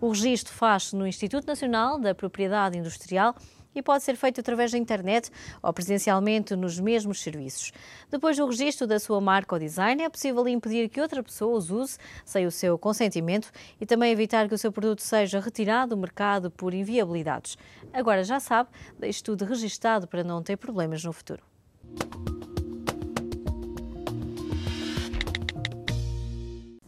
[0.01, 3.35] O registro faz-se no Instituto Nacional da Propriedade Industrial
[3.73, 5.31] e pode ser feito através da internet
[5.63, 7.73] ou presencialmente nos mesmos serviços.
[8.11, 11.71] Depois do registro da sua marca ou design, é possível impedir que outra pessoa os
[11.71, 16.01] use sem o seu consentimento e também evitar que o seu produto seja retirado do
[16.01, 17.57] mercado por inviabilidades.
[17.93, 21.43] Agora já sabe, deixe tudo registado para não ter problemas no futuro.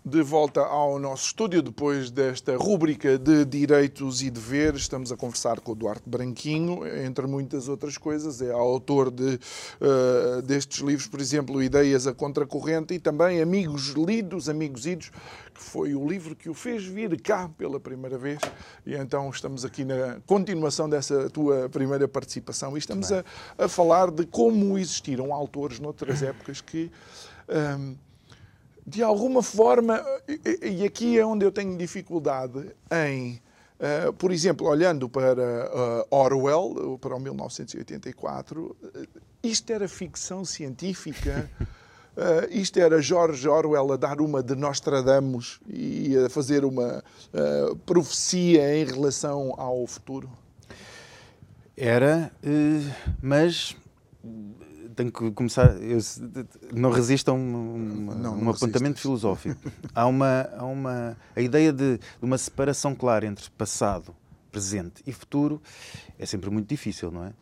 [0.08, 5.60] De volta ao nosso estúdio, depois desta rúbrica de direitos e deveres, estamos a conversar
[5.60, 8.40] com o Duarte Branquinho, entre muitas outras coisas.
[8.40, 9.38] É autor de,
[9.82, 15.10] uh, destes livros, por exemplo, Ideias a Contracorrente e também Amigos Lidos, Amigos Idos,
[15.52, 18.38] que foi o livro que o fez vir cá pela primeira vez.
[18.86, 23.22] E então estamos aqui na continuação dessa tua primeira participação e estamos a,
[23.58, 26.90] a, falar de como existiram autores noutras épocas que.
[27.46, 28.07] Um, ehm,
[28.88, 30.02] de alguma forma,
[30.62, 33.38] e aqui é onde eu tenho dificuldade em,
[33.78, 39.08] uh, por exemplo, olhando para uh, Orwell, para o 1984, uh,
[39.42, 41.50] isto era ficção científica.
[42.16, 47.76] Uh, isto era George Orwell a dar uma de Nostradamus e a fazer uma uh,
[47.76, 50.30] profecia em relação ao futuro?
[51.76, 53.76] Era, uh, mas
[54.98, 55.80] tenho que começar.
[55.80, 55.98] Eu
[56.72, 59.60] não resisto a um, uma, não, não um apontamento filosófico.
[59.94, 61.16] há uma, há uma.
[61.36, 64.14] A ideia de, de uma separação clara entre passado,
[64.50, 65.62] presente e futuro
[66.18, 67.32] é sempre muito difícil, não é?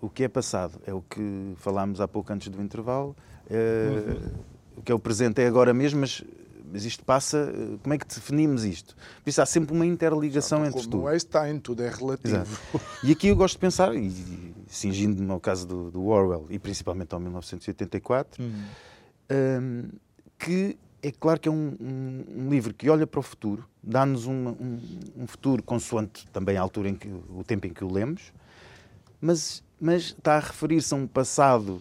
[0.00, 3.14] O que é passado é o que falámos há pouco antes do intervalo.
[3.50, 4.30] É, uhum.
[4.76, 6.24] O que é o presente é agora mesmo, mas
[6.74, 7.54] mas isto passa.
[7.84, 8.96] Como é que definimos isto?
[9.22, 10.98] Por isso há sempre uma interligação entre tudo.
[10.98, 12.34] Não é Stein, tudo é relativo.
[12.34, 12.80] Exato.
[13.04, 14.12] E aqui eu gosto de pensar, e
[14.66, 18.64] cingindo-me ao caso do, do, Orwell e principalmente ao 1984, uhum.
[19.30, 19.88] um,
[20.36, 24.26] que é claro que é um, um, um, livro que olha para o futuro, dá-nos
[24.26, 24.48] um,
[25.16, 28.32] um, futuro consoante também a altura em que o tempo em que o lemos,
[29.20, 31.80] mas, mas está a referir-se a um passado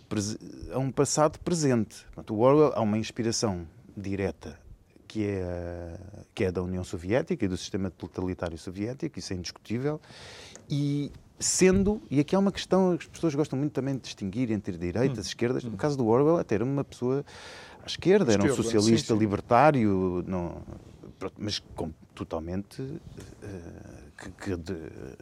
[0.71, 2.05] a um passado presente.
[2.13, 3.65] Portanto, o Orwell há uma inspiração
[3.97, 4.61] direta
[5.13, 5.99] que é,
[6.33, 10.01] que é da União Soviética e do sistema totalitário soviético, isso é indiscutível,
[10.67, 14.49] e sendo, e aqui há uma questão que as pessoas gostam muito também de distinguir
[14.49, 15.29] entre direitas e hum.
[15.29, 17.23] esquerdas, no caso do Orwell até era uma pessoa
[17.83, 20.63] à esquerda, era um socialista libertário, não,
[21.37, 22.99] mas com, totalmente uh,
[24.17, 24.73] que, que de,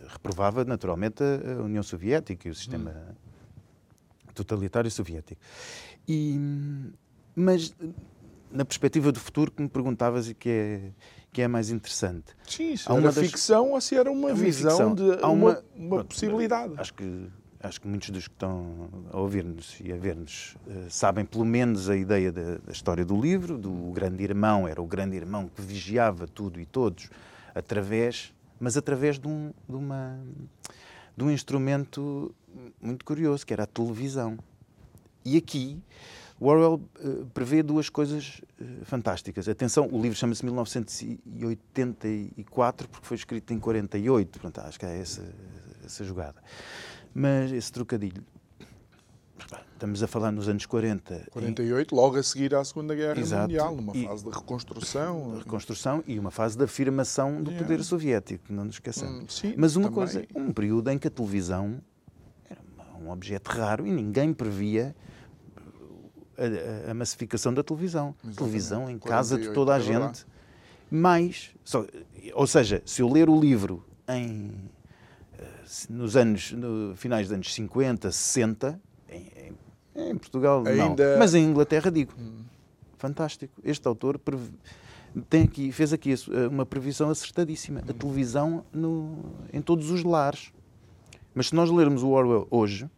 [0.07, 4.31] reprovava naturalmente a União Soviética e o sistema hum.
[4.33, 5.41] totalitário soviético.
[6.07, 6.39] E,
[7.35, 7.75] mas
[8.51, 10.91] na perspectiva do futuro que me perguntavas e que é,
[11.31, 12.35] que é mais interessante.
[12.47, 13.17] Sim, se há era das...
[13.17, 14.95] ficção ou se era uma, é uma visão ficção.
[14.95, 16.73] de há uma, uma, uma possibilidade.
[16.77, 17.27] Acho que,
[17.59, 21.89] acho que muitos dos que estão a ouvir-nos e a ver-nos uh, sabem pelo menos
[21.89, 25.61] a ideia da, da, história do livro, do grande irmão, era o grande irmão que
[25.61, 27.09] vigiava tudo e todos,
[27.55, 30.19] através, mas através de um, de uma,
[31.15, 32.35] de um instrumento
[32.81, 34.37] muito curioso, que era a televisão.
[35.23, 35.79] E aqui
[36.41, 36.81] o Orwell uh,
[37.35, 39.47] prevê duas coisas uh, fantásticas.
[39.47, 45.21] Atenção, o livro chama-se 1984 porque foi escrito em 48, portanto, acho que é essa,
[45.85, 46.41] essa jogada.
[47.13, 48.25] Mas esse trocadilho.
[49.73, 51.27] Estamos a falar nos anos 40.
[51.29, 51.97] 48, em...
[51.97, 53.43] logo a seguir à Segunda Guerra Exato.
[53.43, 54.07] Mundial, numa e...
[54.07, 55.37] fase de reconstrução.
[55.37, 57.67] reconstrução e uma fase de afirmação do yeah.
[57.67, 59.23] poder soviético, não nos esqueçamos.
[59.23, 59.95] Hum, sim, Mas uma também.
[59.95, 61.79] coisa, um período em que a televisão
[62.49, 62.59] era
[62.99, 64.95] um objeto raro e ninguém previa
[66.41, 68.15] a, a massificação da televisão.
[68.17, 68.37] Exatamente.
[68.37, 70.25] Televisão em casa de toda a gente.
[70.89, 71.85] Mais, só,
[72.33, 74.51] ou seja, se eu ler o livro em,
[75.39, 75.47] eh,
[75.89, 79.31] nos anos, no, finais dos anos 50, 60, em,
[79.95, 81.13] em, em Portugal Ainda...
[81.13, 82.43] não, mas em Inglaterra digo, hum.
[82.97, 83.53] fantástico.
[83.63, 84.19] Este autor
[85.29, 86.13] tem aqui, fez aqui
[86.51, 87.79] uma previsão acertadíssima.
[87.79, 87.89] Hum.
[87.89, 89.17] A televisão no,
[89.53, 90.51] em todos os lares.
[91.33, 92.89] Mas se nós lermos o Orwell hoje,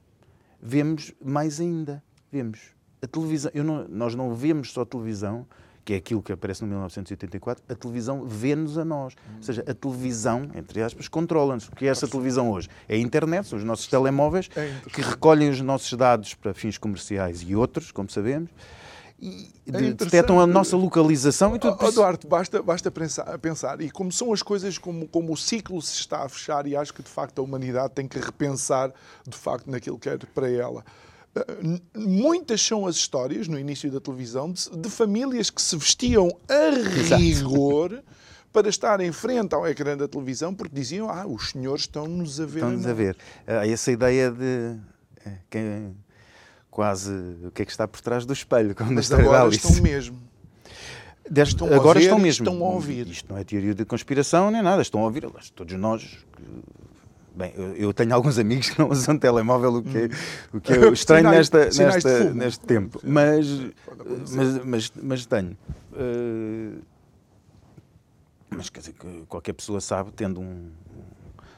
[0.60, 2.04] vemos mais ainda.
[2.32, 5.46] Vemos a televisão, não, nós não vemos só televisão,
[5.84, 9.14] que é aquilo que aparece no 1984, a televisão vê-nos a nós.
[9.14, 9.36] Hum.
[9.38, 11.68] Ou seja, a televisão, entre aspas, controla-nos.
[11.68, 12.70] O que é essa televisão hoje?
[12.88, 16.78] É a internet, são os nossos telemóveis é que recolhem os nossos dados para fins
[16.78, 18.50] comerciais e outros, como sabemos,
[19.20, 23.90] e é detectam a nossa localização e tudo oh, Eduardo, basta, basta pensar, pensar, e
[23.90, 27.02] como são as coisas, como, como o ciclo se está a fechar, e acho que
[27.02, 28.92] de facto a humanidade tem que repensar
[29.28, 30.84] de facto naquilo que é para ela.
[31.96, 37.16] Muitas são as histórias, no início da televisão, de, de famílias que se vestiam a
[37.18, 38.04] rigor
[38.52, 42.46] para estar em frente ao ecrã da televisão porque diziam: Ah, os senhores estão-nos a
[42.46, 42.60] ver.
[42.60, 43.18] Estão-nos a ver.
[43.48, 44.78] Há essa ideia de.
[45.26, 45.96] É, quem,
[46.70, 47.12] quase
[47.44, 49.66] o que é que está por trás do espelho, como Mas agora Alice.
[49.66, 50.20] estão mesmo.
[51.36, 52.46] Estão agora ver, estão mesmo.
[52.46, 53.08] Estão a ouvir.
[53.08, 55.26] Isto não é teoria de conspiração nem nada, estão a ouvir.
[55.56, 56.18] Todos nós
[57.36, 60.10] Bem, eu, eu, tenho alguns amigos que não usam telemóvel, o que é,
[60.54, 63.00] o que é estranho sinais, nesta, sinais nesta, neste tempo.
[63.04, 63.48] Mas,
[64.32, 65.58] mas, mas, mas, tenho.
[65.92, 66.82] Uh,
[68.50, 68.96] mas quer dizer,
[69.28, 70.70] qualquer pessoa sabe, tendo um,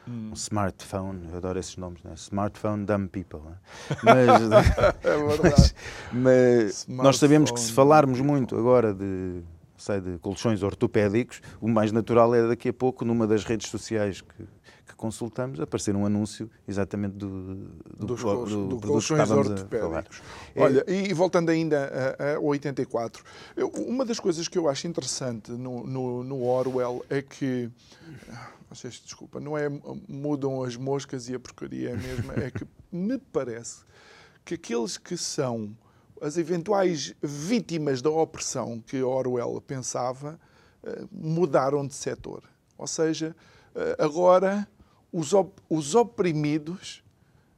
[0.07, 2.13] um smartphone, eu adoro esses nomes, né?
[2.15, 3.39] smartphone dumb people.
[3.41, 3.55] Né?
[4.01, 4.41] Mas,
[5.03, 5.73] é
[6.13, 9.41] mas, mas nós sabemos que se falarmos muito agora de,
[9.77, 14.21] sei, de colchões ortopédicos, o mais natural é daqui a pouco, numa das redes sociais
[14.21, 14.43] que,
[14.85, 20.21] que consultamos, aparecer um anúncio exatamente do, do, dos, do, do, do colchões ortopédicos.
[20.53, 20.61] É.
[20.61, 23.23] Olha, e voltando ainda a, a 84,
[23.55, 27.69] eu, uma das coisas que eu acho interessante no, no, no Orwell é que
[28.69, 29.69] vocês, desculpa, não é
[30.07, 33.83] mudam as moscas e a porcaria é a mesma, é que me parece
[34.43, 35.75] que aqueles que são
[36.21, 40.39] as eventuais vítimas da opressão que Orwell pensava
[40.83, 42.43] eh, mudaram de setor.
[42.77, 43.35] Ou seja,
[43.73, 44.67] eh, agora
[45.17, 47.03] os, op os oprimidos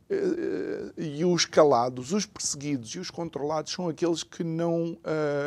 [0.09, 4.97] eh, e os calados, os perseguidos e os controlados são aqueles que não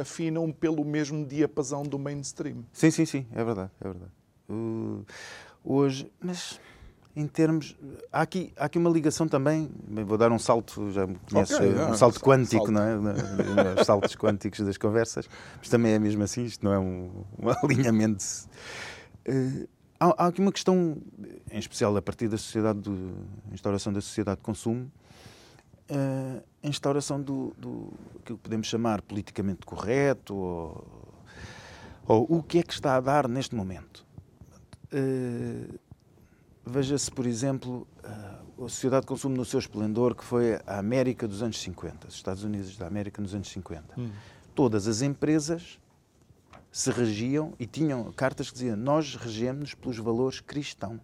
[0.01, 2.64] afinam pelo mesmo diapasão do mainstream.
[2.73, 4.12] Sim, sim, sim, é verdade, é verdade.
[4.49, 5.05] Uh
[5.64, 6.61] hoje, mas
[7.14, 7.77] em termos.
[8.12, 9.70] Há aqui, há aqui uma ligação também.
[10.07, 12.73] Vou dar um salto, já conheces, okay, um salto quântico, salto.
[12.73, 13.81] não é?
[13.81, 17.51] Os saltos quânticos das conversas, mas também é mesmo assim, isto não é um, um
[17.64, 18.25] alinhamento.
[19.29, 19.68] Uh,
[20.01, 20.97] há, há, aqui uma questão,
[21.51, 23.15] em especial a partir da sociedade, do,
[23.53, 24.91] instauração da sociedade de consumo,
[25.91, 27.93] uh, a instauração do, do
[28.25, 31.15] que podemos chamar politicamente correto, ou,
[32.07, 34.05] ou o que é que está a dar neste momento.
[34.93, 35.79] Uh,
[36.65, 41.27] Veja-se, por exemplo, uh, a sociedade de consumo no seu esplendor, que foi a América
[41.27, 43.99] dos anos 50, os Estados Unidos da América nos anos 50.
[43.99, 44.11] Hum.
[44.55, 45.80] Todas as empresas
[46.70, 51.00] se regiam e tinham cartas que diziam nós regemos pelos valores cristãos.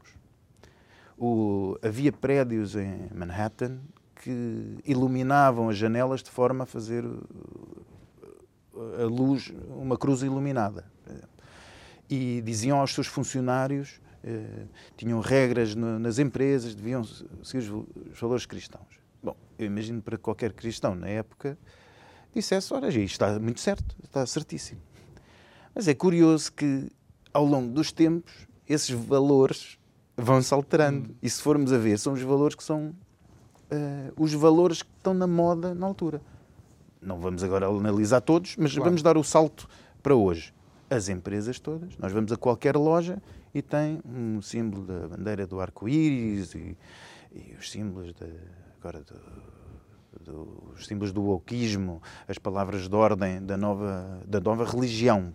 [1.19, 3.81] O, havia prédios em Manhattan
[4.17, 7.05] que iluminavam as janelas de forma a fazer
[9.01, 10.85] a luz, uma cruz iluminada
[12.09, 17.05] e diziam aos seus funcionários, eh, tinham regras no, nas empresas, deviam
[17.43, 17.87] seguir os,
[18.19, 19.01] valores cristãos.
[19.23, 21.59] Bom, eu imagino para qualquer cristão na época
[22.35, 24.81] dissesse, ora, isto está muito certo, está certíssimo.
[25.77, 26.91] Mas é curioso que,
[27.35, 28.33] ao longo dos tempos,
[28.67, 29.79] esses valores
[30.17, 31.11] vão-se alterando.
[31.11, 31.15] Hum.
[31.23, 32.95] E se formos a ver, são os valores que são
[33.71, 36.23] uh, os valores que estão na moda na altura.
[36.99, 38.85] Não vamos agora analisar todos, mas claro.
[38.85, 39.69] vamos dar o salto
[40.03, 40.55] para hoje
[40.89, 41.95] as empresas todas.
[41.99, 46.75] Nós vamos a qualquer loja e tem um símbolo da bandeira do arco-íris e,
[47.35, 48.33] e, os símbolos de,
[48.81, 49.15] agora do,
[50.27, 55.33] do, os símbolos do wokeismo, as palavras de ordem da nova, da nova religião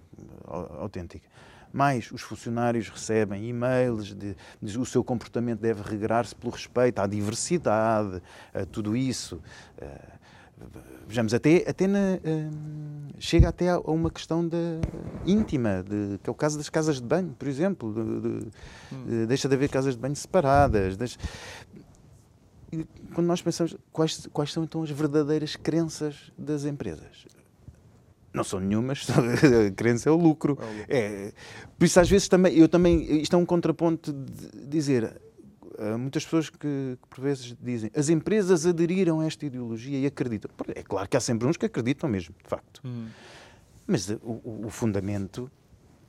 [0.80, 1.28] autêntica.
[1.74, 7.08] Mais os funcionários recebem e-mails de, de o seu comportamento deve regrar-se pelo respeito à
[7.08, 8.22] diversidade,
[8.54, 9.42] a tudo isso.
[9.82, 10.22] Uh,
[11.08, 14.58] vejamos, até, até na, uh, chega até a uma questão de,
[15.26, 17.94] íntima, de, que é o caso das casas de banho, por exemplo.
[17.94, 18.48] De,
[18.94, 19.26] hum.
[19.26, 20.98] deixa de haver casas de banho separadas.
[20.98, 21.18] Deixa...
[22.72, 27.26] E quando nós pensamos, quais, quais são então as verdadeiras crenças das empresas?
[28.34, 30.58] Não são nenhumas, a crença é o lucro.
[30.62, 30.86] É, o lucro.
[30.90, 31.34] é
[31.78, 35.20] por isso, às vezes, também, eu também, isto é um contraponto de dizer
[35.82, 40.06] Há muitas pessoas que, que, por vezes dizem as empresas aderiram a esta ideologia e
[40.06, 40.52] acreditam.
[40.76, 42.82] É claro que há sempre uns que acreditam mesmo, de facto.
[42.86, 43.08] Hum.
[43.88, 45.52] Mas o, o, o, fundamento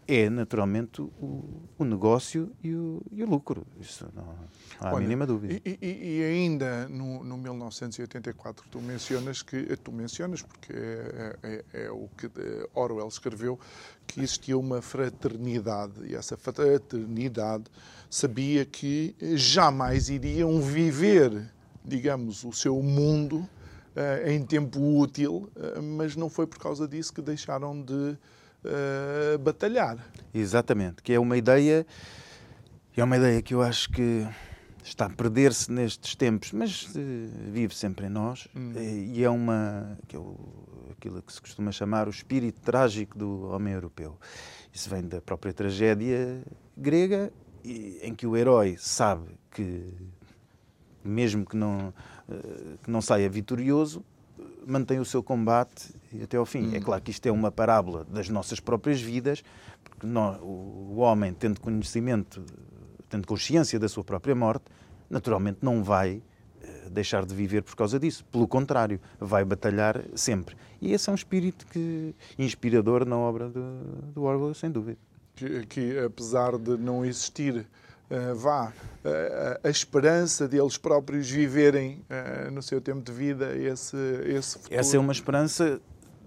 [0.07, 3.67] é, naturalmente, o, o negócio e o, e o, lucro.
[3.81, 4.33] Isso não, não
[4.81, 5.61] há Olha, a mínima dúvida.
[5.65, 9.77] E, e, e ainda no, no, 1984, tu mencionas que.
[9.77, 12.29] Tu mencionas, porque é, é, é o que
[12.75, 13.59] Orwell escreveu,
[14.07, 16.05] que existia uma fraternidade.
[16.05, 17.65] E essa fraternidade
[18.11, 21.49] sabia que jamais iriam viver,
[21.85, 23.49] digamos, o seu mundo
[23.97, 28.17] uh, em tempo útil, uh, mas não foi por causa disso que deixaram de
[28.65, 29.99] uh, batalhar.
[30.33, 31.87] Exatamente, que é uma ideia,
[32.97, 34.27] é uma ideia que eu acho que
[34.83, 36.89] está a perder-se nestes tempos, mas
[37.53, 38.73] vive sempre em nós hum.
[38.77, 40.37] e é uma que é o,
[40.91, 44.19] aquilo que se costuma chamar o espírito trágico do homem europeu.
[44.73, 46.43] Isso vem da própria tragédia
[46.77, 47.33] grega
[47.65, 49.93] em que o herói sabe que,
[51.05, 51.93] mesmo que não,
[52.29, 54.05] eh, que não saia vitorioso,
[54.67, 56.67] mantém o seu combate até ao fim.
[56.67, 56.77] É hum.
[56.77, 59.43] É claro que isto é uma parábola das nossas próprias vidas,
[59.83, 62.45] porque nós, o homem, tendo conhecimento,
[63.09, 64.65] tendo consciência da sua própria morte,
[65.09, 66.23] naturalmente não vai
[66.63, 68.25] eh, deixar de viver por causa disso.
[68.27, 70.57] Pelo contrário, vai batalhar sempre.
[70.81, 74.99] E esse é um espírito que, inspirador na obra do, do Orwell, sem dúvida
[75.35, 77.67] que, que, apesar de não existir
[78.35, 78.73] vá,
[79.05, 82.05] uh, a esperança deles próprios viverem
[82.53, 83.97] no seu tempo de vida esse,
[84.27, 84.81] esse futuro.
[84.81, 85.81] Essa é uma esperança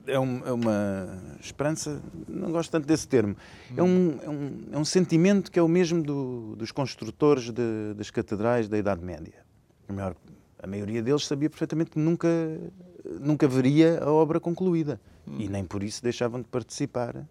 [0.08, 3.36] é, é, uma esperança, não gosto tanto desse termo,
[3.76, 7.94] é um, é um, é um sentimento que é o mesmo do, dos construtores de,
[7.96, 9.44] das catedrais da Idade Média.
[9.88, 10.16] A, maior,
[10.62, 12.28] a maioria deles sabia perfeitamente que nunca,
[13.20, 15.38] nunca veria a obra concluída hum.
[15.40, 17.28] e nem por isso deixavam de participar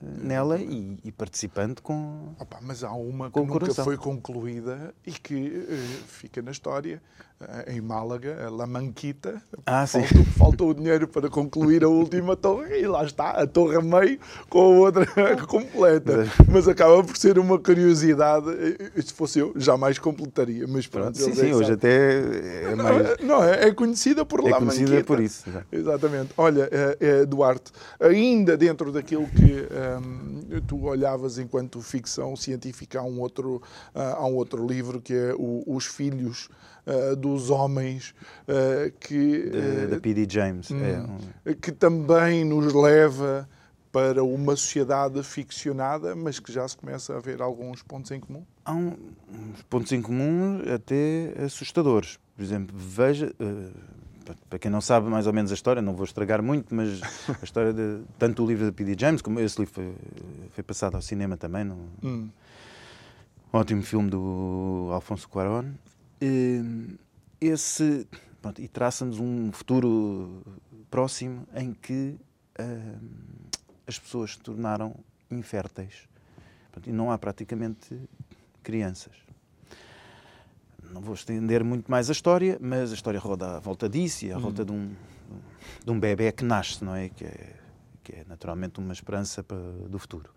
[0.00, 2.34] nela e, e participando com.
[2.38, 7.02] Opa, mas há uma que nunca foi concluída e que uh, fica na história,
[7.40, 9.42] uh, em Málaga, a La Manquita.
[9.66, 9.86] Ah.
[9.86, 13.82] Faltou, faltou, o dinheiro para concluir a última torre e lá está, a torre a
[13.82, 15.06] meio com a outra
[15.46, 16.26] completa.
[16.48, 18.46] Mas acaba por ser uma curiosidade.
[19.04, 20.66] Se fosse eu, jamais completaria.
[20.68, 22.20] Mas pronto, sim, sim, hoje até
[22.70, 23.16] é mais...
[23.20, 25.06] Não, é, é conhecida por é La conhecida Manquita.
[25.06, 25.44] por isso.
[25.72, 26.32] Exatamente.
[26.36, 29.66] Olha, uh, Duarte, ainda dentro daquilo que
[29.96, 33.62] um, tu olhavas enquanto ficção científica, há um outro,
[33.94, 36.48] uh, há um outro livro que é o, Os Filhos
[36.86, 38.14] uh, dos Homens,
[38.48, 39.50] uh, que...
[39.90, 40.26] Da P.D.
[40.28, 40.70] James.
[40.70, 40.78] Hum,
[41.44, 43.48] é Que também nos leva
[43.90, 48.44] para uma sociedade ficcionada, mas que já se começa a ver alguns pontos em comum?
[48.64, 48.92] Há um,
[49.32, 52.18] uns pontos em comum até assustadores.
[52.36, 53.32] Por exemplo, veja,
[54.48, 57.44] para quem não sabe mais ou menos a história, não vou estragar muito, mas a
[57.44, 58.96] história de tanto o livro de P.D.
[58.98, 59.94] James como esse livro foi,
[60.52, 62.28] foi passado ao cinema também, num hum.
[63.52, 65.72] ótimo filme do Alfonso Cuarón.
[67.40, 68.06] Esse
[68.40, 70.42] pronto, e traça-nos um futuro
[70.90, 72.16] próximo em que
[72.58, 72.98] uh,
[73.86, 74.94] as pessoas se tornaram
[75.30, 76.08] inférteis
[76.72, 77.98] pronto, e não há praticamente
[78.62, 79.27] crianças
[80.92, 84.32] não vou estender muito mais a história, mas a história roda à volta disso e
[84.32, 84.90] à volta de um,
[85.84, 87.08] de um bebê que nasce, não é?
[87.08, 87.56] Que é,
[88.02, 89.58] que é naturalmente uma esperança para,
[89.88, 90.32] do futuro.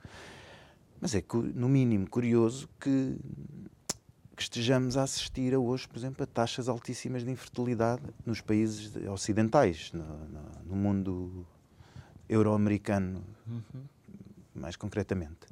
[0.99, 1.23] Mas é,
[1.55, 3.17] no mínimo, curioso que,
[4.35, 8.95] que estejamos a assistir a hoje, por exemplo, a taxas altíssimas de infertilidade nos países
[9.07, 11.45] ocidentais, no, no, no mundo
[12.29, 13.83] euro-americano, uhum.
[14.53, 15.51] mais concretamente.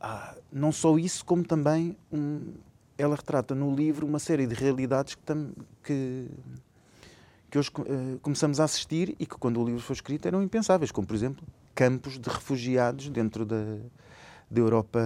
[0.00, 2.54] Ah, não só isso, como também um,
[3.02, 6.28] ela retrata no livro uma série de realidades que, tam, que,
[7.50, 10.92] que hoje uh, começamos a assistir e que, quando o livro foi escrito, eram impensáveis,
[10.92, 11.44] como, por exemplo,
[11.74, 13.78] campos de refugiados dentro da,
[14.50, 15.00] da Europa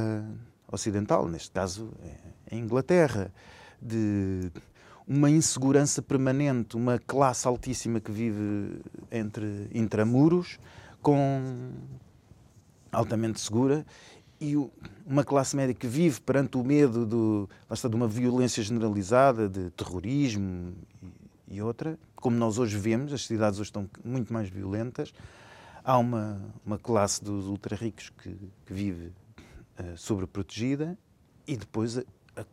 [0.71, 3.33] Ocidental, neste caso, é, em Inglaterra,
[3.81, 4.51] de
[5.07, 8.81] uma insegurança permanente, uma classe altíssima que vive
[9.11, 10.59] entre intramuros,
[11.01, 11.71] com
[12.91, 13.87] altamente segura
[14.41, 14.55] e
[15.07, 19.71] uma classe média que vive perante o medo do, está, de uma violência generalizada, de
[19.71, 20.75] terrorismo
[21.49, 25.13] e, e, outra, como nós hoje vemos, as cidades hoje estão muito mais violentas.
[25.85, 29.13] Há uma, uma classe dos ultra-ricos que, que, vive
[29.79, 30.99] uh, sobreprotegida
[31.47, 32.03] e depois a,
[32.37, 32.45] a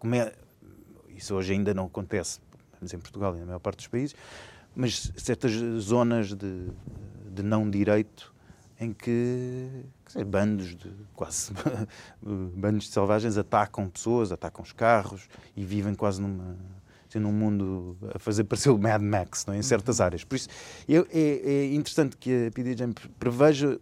[1.15, 2.39] isso hoje ainda não acontece,
[2.81, 4.15] em Portugal e na maior parte dos países,
[4.75, 6.67] mas certas zonas de,
[7.33, 8.32] de não direito
[8.83, 9.69] em que
[10.05, 11.51] dizer, bandos de quase
[12.21, 16.55] bandos de selvagens atacam pessoas, atacam os carros e vivem quase numa
[17.09, 19.57] assim, num mundo a fazer parecer o Mad Max não é?
[19.57, 20.05] em certas uhum.
[20.05, 20.23] áreas.
[20.23, 20.49] Por isso
[20.87, 23.79] é, é, é interessante que a PDJ preveja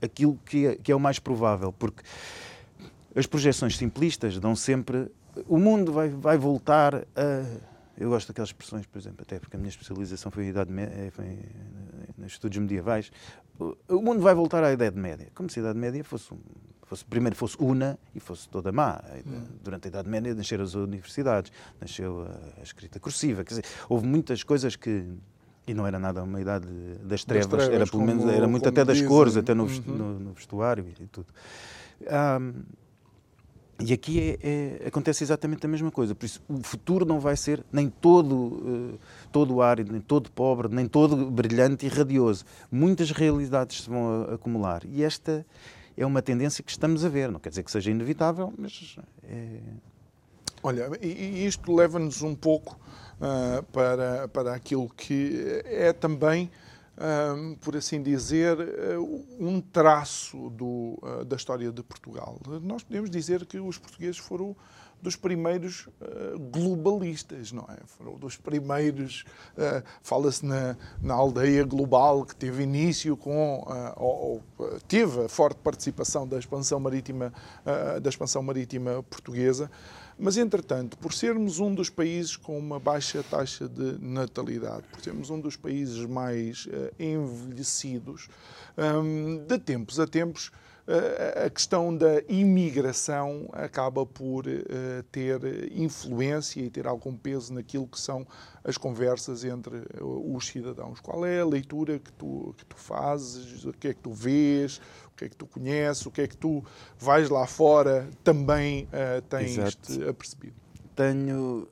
[0.00, 2.02] aquilo que é, que é o mais provável, porque
[3.14, 5.10] as projeções simplistas dão sempre
[5.48, 7.71] o mundo vai, vai voltar a
[8.02, 11.38] eu gosto daquelas expressões, por exemplo, até porque a minha especialização foi idade eh, foi
[12.18, 13.10] nos estudos medievais.
[13.88, 16.30] O mundo vai voltar à Idade Média, como se a Idade Média fosse,
[16.82, 19.00] fosse primeiro fosse una e fosse toda má.
[19.24, 19.44] Hum.
[19.62, 24.06] Durante a Idade Média nasceram as universidades, nasceu a, a escrita cursiva, quer dizer, houve
[24.06, 25.06] muitas coisas que
[25.64, 26.66] e não era nada uma idade
[27.04, 29.08] das trevas, das trevas era pelo menos era muito até das dizem.
[29.08, 29.80] cores, até no, uhum.
[29.86, 31.28] no, no vestuário e, e tudo.
[32.02, 32.64] Um,
[33.80, 36.14] e aqui é, é, acontece exatamente a mesma coisa.
[36.14, 38.98] Por isso, o futuro não vai ser nem todo, uh,
[39.32, 42.44] todo árido, nem todo pobre, nem todo brilhante e radioso.
[42.70, 44.82] Muitas realidades se vão a, acumular.
[44.84, 45.44] E esta
[45.96, 47.30] é uma tendência que estamos a ver.
[47.30, 49.58] Não quer dizer que seja inevitável, mas é...
[50.62, 52.78] Olha, e isto leva-nos um pouco
[53.18, 56.48] uh, para, para aquilo que é também
[56.98, 58.98] um, por assim dizer, eh,
[59.40, 62.38] um traço do, uh, da história de Portugal.
[62.62, 64.54] Nós podemos dizer que os portugueses foram
[65.00, 67.78] dos primeiros uh, globalistas, não é?
[67.86, 69.24] Foram dos primeiros,
[69.56, 73.66] uh, fala-se na, na aldeia global que teve início com,
[73.96, 77.32] ou, ou, teve a forte participação da expansão marítima,
[78.00, 79.70] da expansão marítima portuguesa.
[80.18, 85.30] Mas, entretanto, por sermos um dos países com uma baixa taxa de natalidade, por sermos
[85.30, 88.28] um dos países mais uh, envelhecidos,
[88.76, 90.50] um, de tempos a tempos
[91.44, 94.44] a questão da imigração acaba por
[95.12, 98.26] ter influência e ter algum peso naquilo que são
[98.64, 101.00] as conversas entre os cidadãos.
[101.00, 103.64] Qual é a leitura que tu, que tu fazes?
[103.64, 104.80] O que é que tu vês?
[105.12, 106.04] O que é que tu conheces?
[106.06, 106.64] O que é que tu
[106.98, 108.88] vais lá fora também
[109.28, 109.58] tens
[110.08, 110.54] apercebido?
[110.96, 111.68] Tenho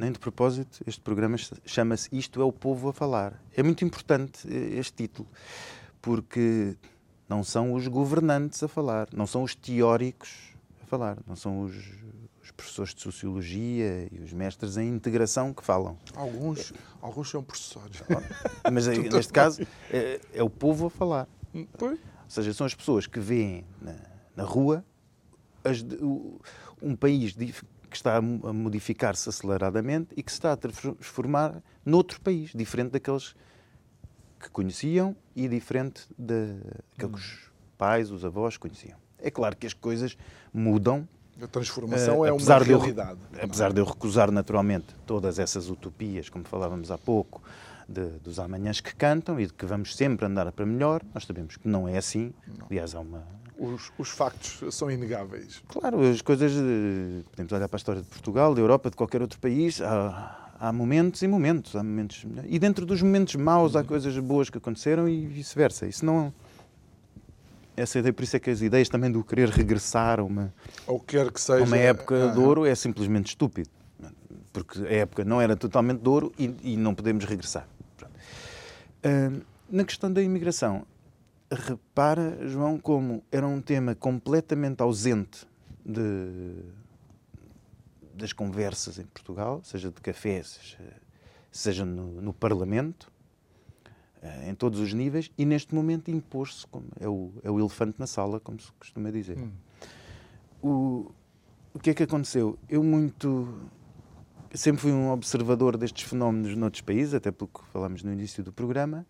[0.00, 3.38] nem de propósito, este programa chama-se Isto é o Povo a Falar.
[3.54, 5.28] É muito importante eh, este título,
[6.00, 6.74] porque
[7.28, 11.76] não são os governantes a falar, não são os teóricos a falar, não são os,
[12.42, 15.98] os professores de Sociologia e os mestres em integração que falam.
[16.16, 16.74] Alguns, é.
[17.02, 18.02] alguns são professores.
[18.72, 19.60] Mas eh, neste caso
[19.90, 21.28] é, é, o povo a falar.
[21.76, 21.98] Pois.
[22.30, 23.96] Ou seja, são as pessoas que veem na,
[24.36, 24.84] na rua
[25.64, 25.84] as,
[26.80, 32.52] um país que está a modificar-se aceleradamente e que se está a transformar noutro país,
[32.54, 33.34] diferente daqueles
[34.38, 38.96] que conheciam e diferente daqueles que os pais, os avós conheciam.
[39.18, 40.16] É claro que as coisas
[40.54, 41.08] mudam.
[41.42, 43.18] A transformação uh, é uma realidade.
[43.32, 47.42] Eu, apesar de eu recusar naturalmente todas essas utopias, como falávamos há pouco,
[47.90, 51.56] de, dos amanhãs que cantam e de que vamos sempre andar para melhor, nós sabemos
[51.56, 52.32] que não é assim.
[52.46, 52.66] Não.
[52.70, 53.26] Aliás, há uma,
[53.58, 55.62] os, os, factos são inegáveis.
[55.68, 56.52] Claro, as coisas.
[57.30, 59.80] Podemos olhar para a história de Portugal, da Europa, de qualquer outro país.
[59.82, 61.74] Há, há momentos e momentos.
[61.74, 65.86] Há momentos, e dentro dos momentos maus há coisas boas que aconteceram e vice-versa.
[65.86, 66.32] Isso não.
[67.76, 70.52] Essa ideia, por isso é que as ideias também do querer regressar a uma,
[70.86, 73.70] Ou quer que seja, uma época de ouro é simplesmente estúpido.
[74.52, 77.66] Porque a época não era totalmente de ouro e, e não podemos regressar.
[79.04, 80.84] Uh, na questão da imigração,
[81.50, 85.46] repara, João, como era um tema completamente ausente
[85.84, 86.62] de,
[88.14, 90.78] das conversas em Portugal, seja de café, seja,
[91.50, 93.10] seja no, no, Parlamento,
[94.22, 96.66] eh, em todos os níveis, e neste momento impôs-se,
[97.00, 99.38] é o, é o elefante na sala, como se costuma dizer.
[99.38, 99.52] Hum.
[100.62, 101.12] O,
[101.72, 102.58] o que é que aconteceu?
[102.68, 103.70] Eu muito.
[104.54, 109.06] Sempre fui um observador destes fenómenos noutros países, até porque falamos no início do programa,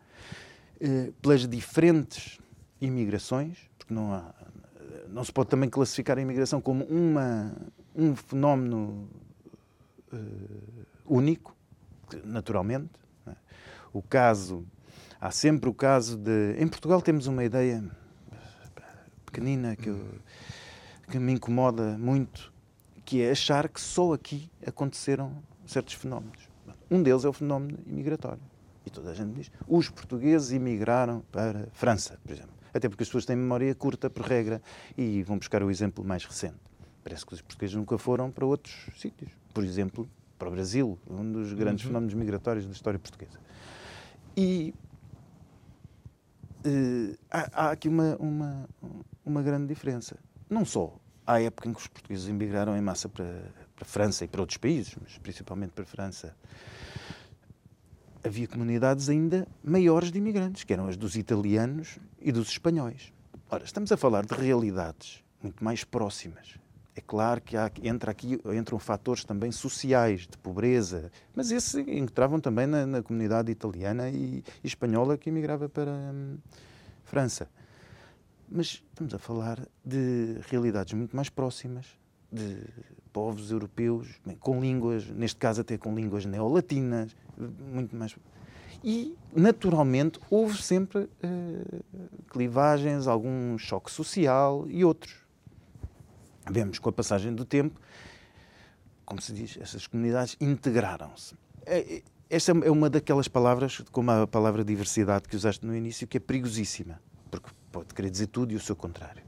[0.80, 2.38] eh, pelas diferentes
[2.80, 4.34] imigrações, porque não, há,
[5.08, 7.52] não se pode também classificar a imigração como uma,
[7.94, 9.08] um fenómeno
[10.12, 11.54] uh, único,
[12.24, 12.90] naturalmente.
[13.26, 13.32] É?
[13.92, 14.64] O caso,
[15.20, 16.56] há sempre o caso de.
[16.58, 17.84] Em Portugal temos uma ideia
[19.26, 20.04] pequenina que, eu,
[21.10, 22.49] que me incomoda muito,
[23.10, 26.48] que é achar que só aqui aconteceram certos fenómenos.
[26.88, 28.40] Um deles é o fenómeno imigratório.
[28.86, 32.52] E toda a gente diz: os portugueses imigraram para a França, por exemplo.
[32.72, 34.62] Até porque as pessoas têm memória curta, por regra,
[34.96, 36.54] e vão buscar o exemplo mais recente.
[37.02, 39.32] Parece que os portugueses nunca foram para outros sítios.
[39.52, 40.08] Por exemplo,
[40.38, 41.88] para o Brasil, um dos grandes uhum.
[41.88, 43.40] fenómenos migratórios da história portuguesa.
[44.36, 44.72] E
[46.64, 48.68] uh, há, há, aqui uma, uma,
[49.24, 50.16] uma grande diferença.
[50.48, 50.94] Não só
[51.30, 53.24] à época em que os portugueses emigraram em massa para,
[53.76, 56.34] para a França e para outros países, mas principalmente para a França
[58.22, 63.12] havia comunidades ainda maiores de imigrantes, que eram as dos italianos e dos espanhóis.
[63.48, 66.58] Ora, estamos a falar de realidades muito mais próximas.
[66.94, 72.40] É claro que há, entra aqui, entram fatores também sociais, de pobreza, mas esses entravam
[72.40, 76.36] também na, na comunidade italiana e, e, espanhola que emigrava para hum,
[77.04, 77.48] França.
[78.50, 81.86] Mas estamos a falar de realidades muito mais próximas,
[82.32, 82.64] de
[83.12, 88.16] povos europeus com línguas, neste caso até com línguas neolatinas, muito mais.
[88.82, 91.84] E, naturalmente, houve sempre uh,
[92.30, 95.14] clivagens, algum choque social e outros.
[96.50, 97.78] Vemos com a passagem do tempo,
[99.04, 101.34] como se diz, essas comunidades integraram-se.
[101.66, 106.06] É, é, esta é uma daquelas palavras, como a palavra diversidade que usaste no início,
[106.06, 107.00] que é perigosíssima,
[107.70, 109.22] pode querer dizer tudo e o seu contrário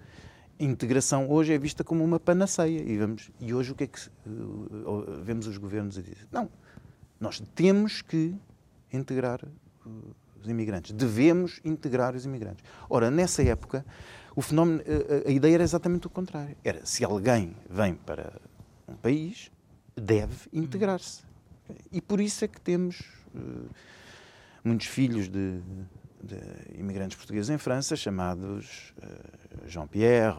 [0.65, 2.81] integração hoje é vista como uma panaceia.
[2.81, 6.29] E, vamos, e hoje o que é que uh, vemos os governos a dizer?
[6.31, 6.49] Não,
[7.19, 8.35] nós temos que
[8.93, 12.65] integrar uh, os imigrantes, devemos integrar os imigrantes.
[12.89, 13.85] Ora, nessa época,
[14.35, 14.83] o fenómeno,
[15.27, 16.57] a, a ideia era exatamente o contrário.
[16.65, 18.41] Era, se alguém vem para
[18.89, 19.51] um país,
[19.97, 21.23] deve integrar-se.
[21.91, 23.01] E por isso é que temos
[23.35, 23.69] uh,
[24.65, 25.61] muitos filhos de,
[26.23, 26.39] de
[26.79, 30.37] imigrantes portugueses em França, chamados uh, Jean-Pierre,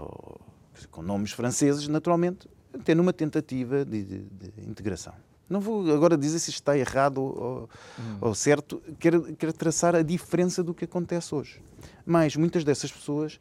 [0.90, 2.48] com nomes franceses, naturalmente,
[2.84, 5.14] tendo uma tentativa de, de, de, integração.
[5.50, 7.70] Não vou agora dizer se está errado ou,
[8.00, 8.18] hum.
[8.22, 11.62] ou certo, quero, quero traçar a diferença do que acontece hoje.
[12.06, 13.40] Mas muitas dessas pessoas,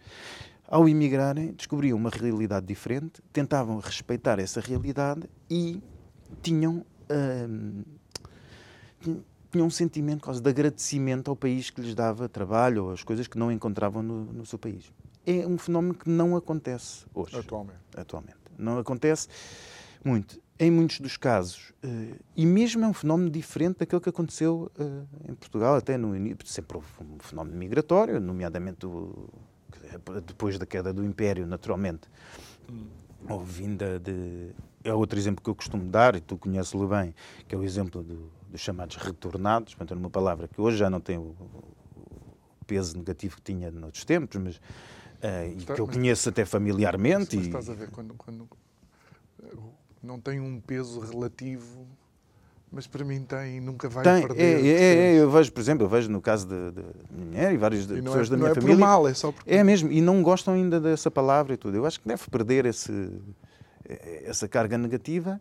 [0.66, 5.80] ao imigrarem, descobriam uma realidade diferente, tentavam respeitar essa realidade e
[6.42, 6.84] tinham.
[7.10, 7.82] Hum,
[9.52, 13.28] tinham um sentimento quase de agradecimento ao país que lhes dava trabalho ou as coisas
[13.28, 14.90] que não encontravam no, no seu país.
[15.26, 17.38] é um fenómeno que não acontece hoje.
[17.38, 17.78] Atualmente.
[17.94, 18.38] Atualmente.
[18.58, 19.28] Não acontece
[20.02, 20.40] muito.
[20.58, 25.30] Em muitos dos casos, uh, e mesmo é um fenómeno diferente daquele que aconteceu uh,
[25.30, 29.28] em Portugal, até no início, sempre houve um fenómeno migratório, nomeadamente o,
[30.24, 32.02] depois da queda do Império, naturalmente.
[33.28, 34.50] Houve vinda de.
[34.84, 37.14] É outro exemplo que eu costumo dar, e tu conheces-lo bem,
[37.46, 41.00] que é o exemplo do, dos chamados retornados, portanto, uma palavra que hoje já não
[41.00, 41.34] tem o,
[42.66, 44.60] peso negativo que tinha noutros tempos, mas
[45.22, 47.36] Uh, e que eu conheço até familiarmente.
[47.36, 48.48] Mas, mas estás a ver, quando, quando
[50.02, 51.86] não tem um peso relativo,
[52.72, 54.42] mas para mim tem, nunca vai tem, perder.
[54.42, 56.54] É, é, é, eu vejo, por exemplo, eu vejo no caso de,
[57.08, 58.72] minha mulher e várias e pessoas é, da minha não família.
[58.72, 59.48] É por mal, é só porque...
[59.48, 61.76] É mesmo, e não gostam ainda dessa palavra e tudo.
[61.76, 63.12] Eu acho que deve perder esse,
[64.24, 65.40] essa carga negativa.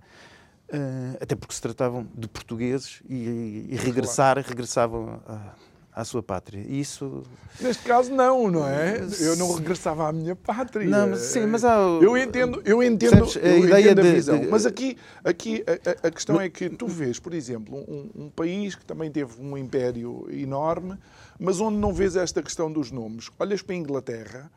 [0.74, 5.54] Uh, até porque se tratavam de portugueses e, e regressar, regressavam a,
[5.94, 6.64] à sua pátria.
[6.66, 7.24] E isso.
[7.60, 9.02] Neste caso, não, não é?
[9.20, 10.88] Eu não regressava à minha pátria.
[10.88, 11.76] Não, mas, sim, mas há.
[11.76, 14.40] Eu entendo, eu entendo, a, eu ideia entendo a visão.
[14.40, 15.64] De, mas aqui, aqui
[16.04, 19.42] a, a questão é que tu vês, por exemplo, um, um, país que também teve
[19.42, 20.98] um império enorme,
[21.38, 23.30] mas onde não vês esta questão dos nomes.
[23.38, 24.52] Olhas para a Inglaterra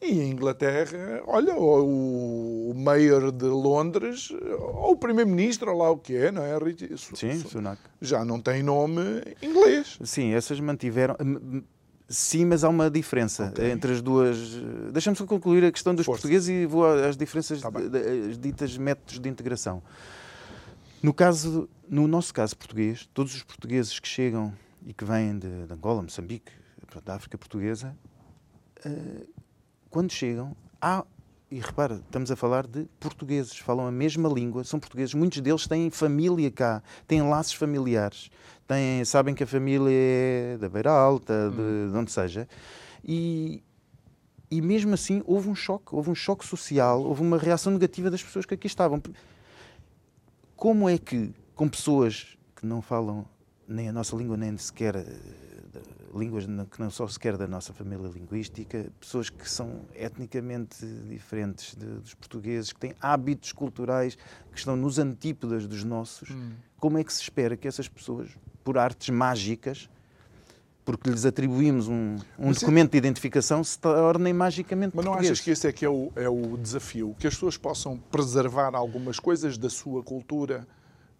[0.00, 5.96] e em Inglaterra, olha, o, o mayor de Londres, ou o primeiro-ministro, ou lá o
[5.96, 6.56] que é, não é?
[7.14, 7.80] Sim, Sunak.
[8.00, 9.00] Já não tem nome
[9.42, 9.98] inglês.
[10.04, 11.16] Sim, essas mantiveram.
[12.08, 13.70] Sim, mas há uma diferença okay.
[13.70, 14.36] entre as duas.
[14.92, 16.20] Deixa-me só concluir a questão dos Força.
[16.20, 17.70] portugueses e vou às diferenças, tá
[18.28, 19.82] as ditas métodos de integração.
[21.02, 24.52] No, caso, no nosso caso português, todos os portugueses que chegam
[24.86, 26.52] e que vêm de, de Angola, Moçambique,
[27.04, 27.96] da África Portuguesa,
[28.84, 29.26] uh,
[29.96, 31.02] quando chegam, há.
[31.50, 35.14] E repara, estamos a falar de portugueses, falam a mesma língua, são portugueses.
[35.14, 38.30] Muitos deles têm família cá, têm laços familiares,
[38.68, 41.90] têm, sabem que a família é da Beira Alta, de, hum.
[41.92, 42.46] de onde seja.
[43.02, 43.62] E,
[44.50, 48.22] e mesmo assim houve um choque, houve um choque social, houve uma reação negativa das
[48.22, 49.00] pessoas que aqui estavam.
[50.54, 53.24] Como é que, com pessoas que não falam
[53.66, 55.06] nem a nossa língua, nem sequer
[56.16, 61.86] línguas que não são sequer da nossa família linguística, pessoas que são etnicamente diferentes de,
[61.86, 64.16] dos portugueses, que têm hábitos culturais
[64.50, 66.30] que estão nos antípodas dos nossos.
[66.30, 66.52] Hum.
[66.78, 68.30] Como é que se espera que essas pessoas,
[68.64, 69.88] por artes mágicas,
[70.84, 75.38] porque lhes atribuímos um, um documento de identificação, se tornem magicamente Mas não portugueses.
[75.38, 77.16] achas que esse é que é o, é o desafio?
[77.18, 80.66] Que as pessoas possam preservar algumas coisas da sua cultura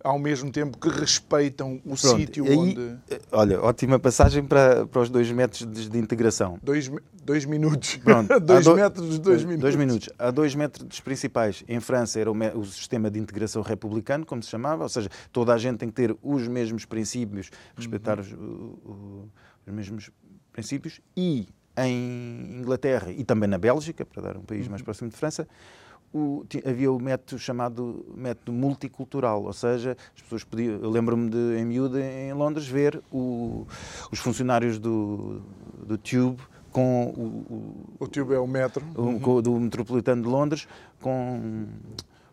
[0.06, 2.96] ao mesmo tempo que respeitam o sítio onde.
[3.32, 6.60] Olha, ótima passagem para, para os dois métodos de, de integração.
[6.62, 6.88] Dois,
[7.24, 7.96] dois minutos.
[7.96, 8.76] Pronto, dois do...
[8.76, 9.62] métodos, dois minutos.
[9.62, 10.08] Dois minutos.
[10.16, 11.64] Há dois métodos principais.
[11.66, 15.52] Em França era o, o, sistema de integração republicano, como se chamava, ou seja, toda
[15.52, 18.78] a gente tem que ter os mesmos princípios, respeitar uhum.
[18.84, 20.10] os, os mesmos
[20.52, 21.00] princípios.
[21.16, 24.70] E em Inglaterra e também na Bélgica, para dar um país uhum.
[24.70, 25.48] mais próximo de França,
[26.12, 30.80] o, havia o método chamado método multicultural, ou seja, as pessoas podiam.
[30.80, 33.66] Eu lembro-me de, em miúdo, em Londres, ver o,
[34.10, 35.42] os funcionários do,
[35.86, 37.54] do Tube com o,
[38.00, 39.40] o, o Tube é o metro uhum.
[39.40, 40.68] do Metropolitano de Londres
[41.00, 41.66] com,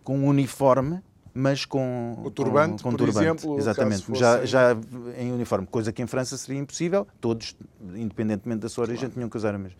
[0.03, 1.01] com um uniforme
[1.33, 3.25] mas com o turbante, com, com por turbante.
[3.25, 4.19] exemplo, exatamente, fosse...
[4.19, 4.77] já, já
[5.17, 7.55] em uniforme, coisa que em França seria impossível, todos,
[7.95, 9.13] independentemente da sua origem, claro.
[9.13, 9.77] tinham que usar a mesma.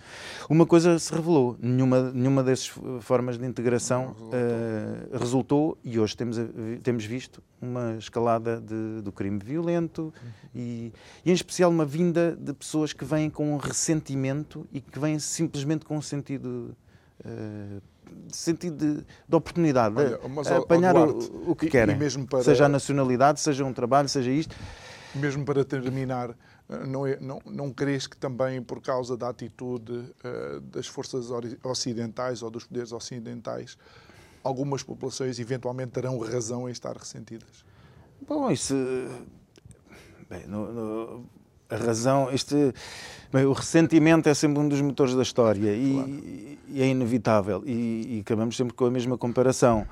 [0.49, 4.33] Uma coisa se revelou, nenhuma, nenhuma dessas formas de integração resultou.
[4.33, 5.77] Uh, resultou.
[5.83, 6.37] e hoje temos,
[6.81, 10.31] temos visto uma escalada de, do crime violento uhum.
[10.53, 10.93] e,
[11.23, 15.19] e, em especial, uma vinda de pessoas que vêm com um ressentimento e que vêm
[15.19, 16.75] simplesmente com um sentido
[17.25, 17.81] uh,
[18.29, 22.69] sentido de, de oportunidade, Olha, de apanhar Duarte, o, o, que querem, para, seja a
[22.69, 24.55] nacionalidade, seja um trabalho, seja isto.
[25.15, 26.35] Mesmo para terminar,
[26.87, 31.27] não, é, não, não crees que também por causa da atitude uh, das forças
[31.63, 33.77] ocidentais ou dos poderes ocidentais,
[34.43, 37.63] algumas populações eventualmente terão razão em estar ressentidas?
[38.27, 38.73] Bom, isso.
[40.29, 41.25] Bem, no, no,
[41.73, 42.29] a razão.
[42.31, 42.73] Este,
[43.31, 46.09] bem, o ressentimento é sempre um dos motores da história e, claro.
[46.69, 47.63] e é inevitável.
[47.65, 49.85] E, e, acabamos sempre com a mesma comparação.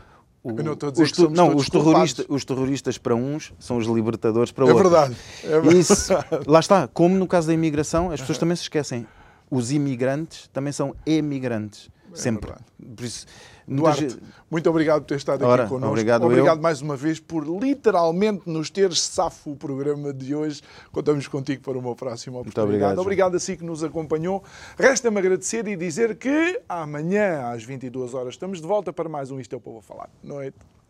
[0.43, 3.53] O, Eu não estou a dizer os, que não, os, terroristas, os terroristas para uns
[3.59, 4.91] são os libertadores para é outros.
[4.91, 5.79] Verdade, é verdade.
[5.79, 6.13] Isso,
[6.47, 9.05] lá está, como no caso da imigração, as pessoas também se esquecem.
[9.49, 11.89] Os imigrantes também são emigrantes.
[12.13, 12.47] É sempre.
[12.47, 12.95] Verdade.
[12.95, 13.25] Por isso,
[13.67, 14.19] Duarte, gente...
[14.49, 15.91] muito obrigado por ter estado Ora, aqui connosco.
[15.91, 16.61] Obrigado, obrigado eu.
[16.61, 20.61] mais uma vez por literalmente nos teres safo o programa de hoje.
[20.91, 22.67] Contamos contigo para uma próxima oportunidade.
[22.67, 24.43] Muito obrigado, obrigado a si que nos acompanhou.
[24.77, 29.39] Resta-me agradecer e dizer que amanhã às 22 horas estamos de volta para mais um
[29.39, 30.09] Isto é o Povo a Falar.
[30.23, 30.80] Noite.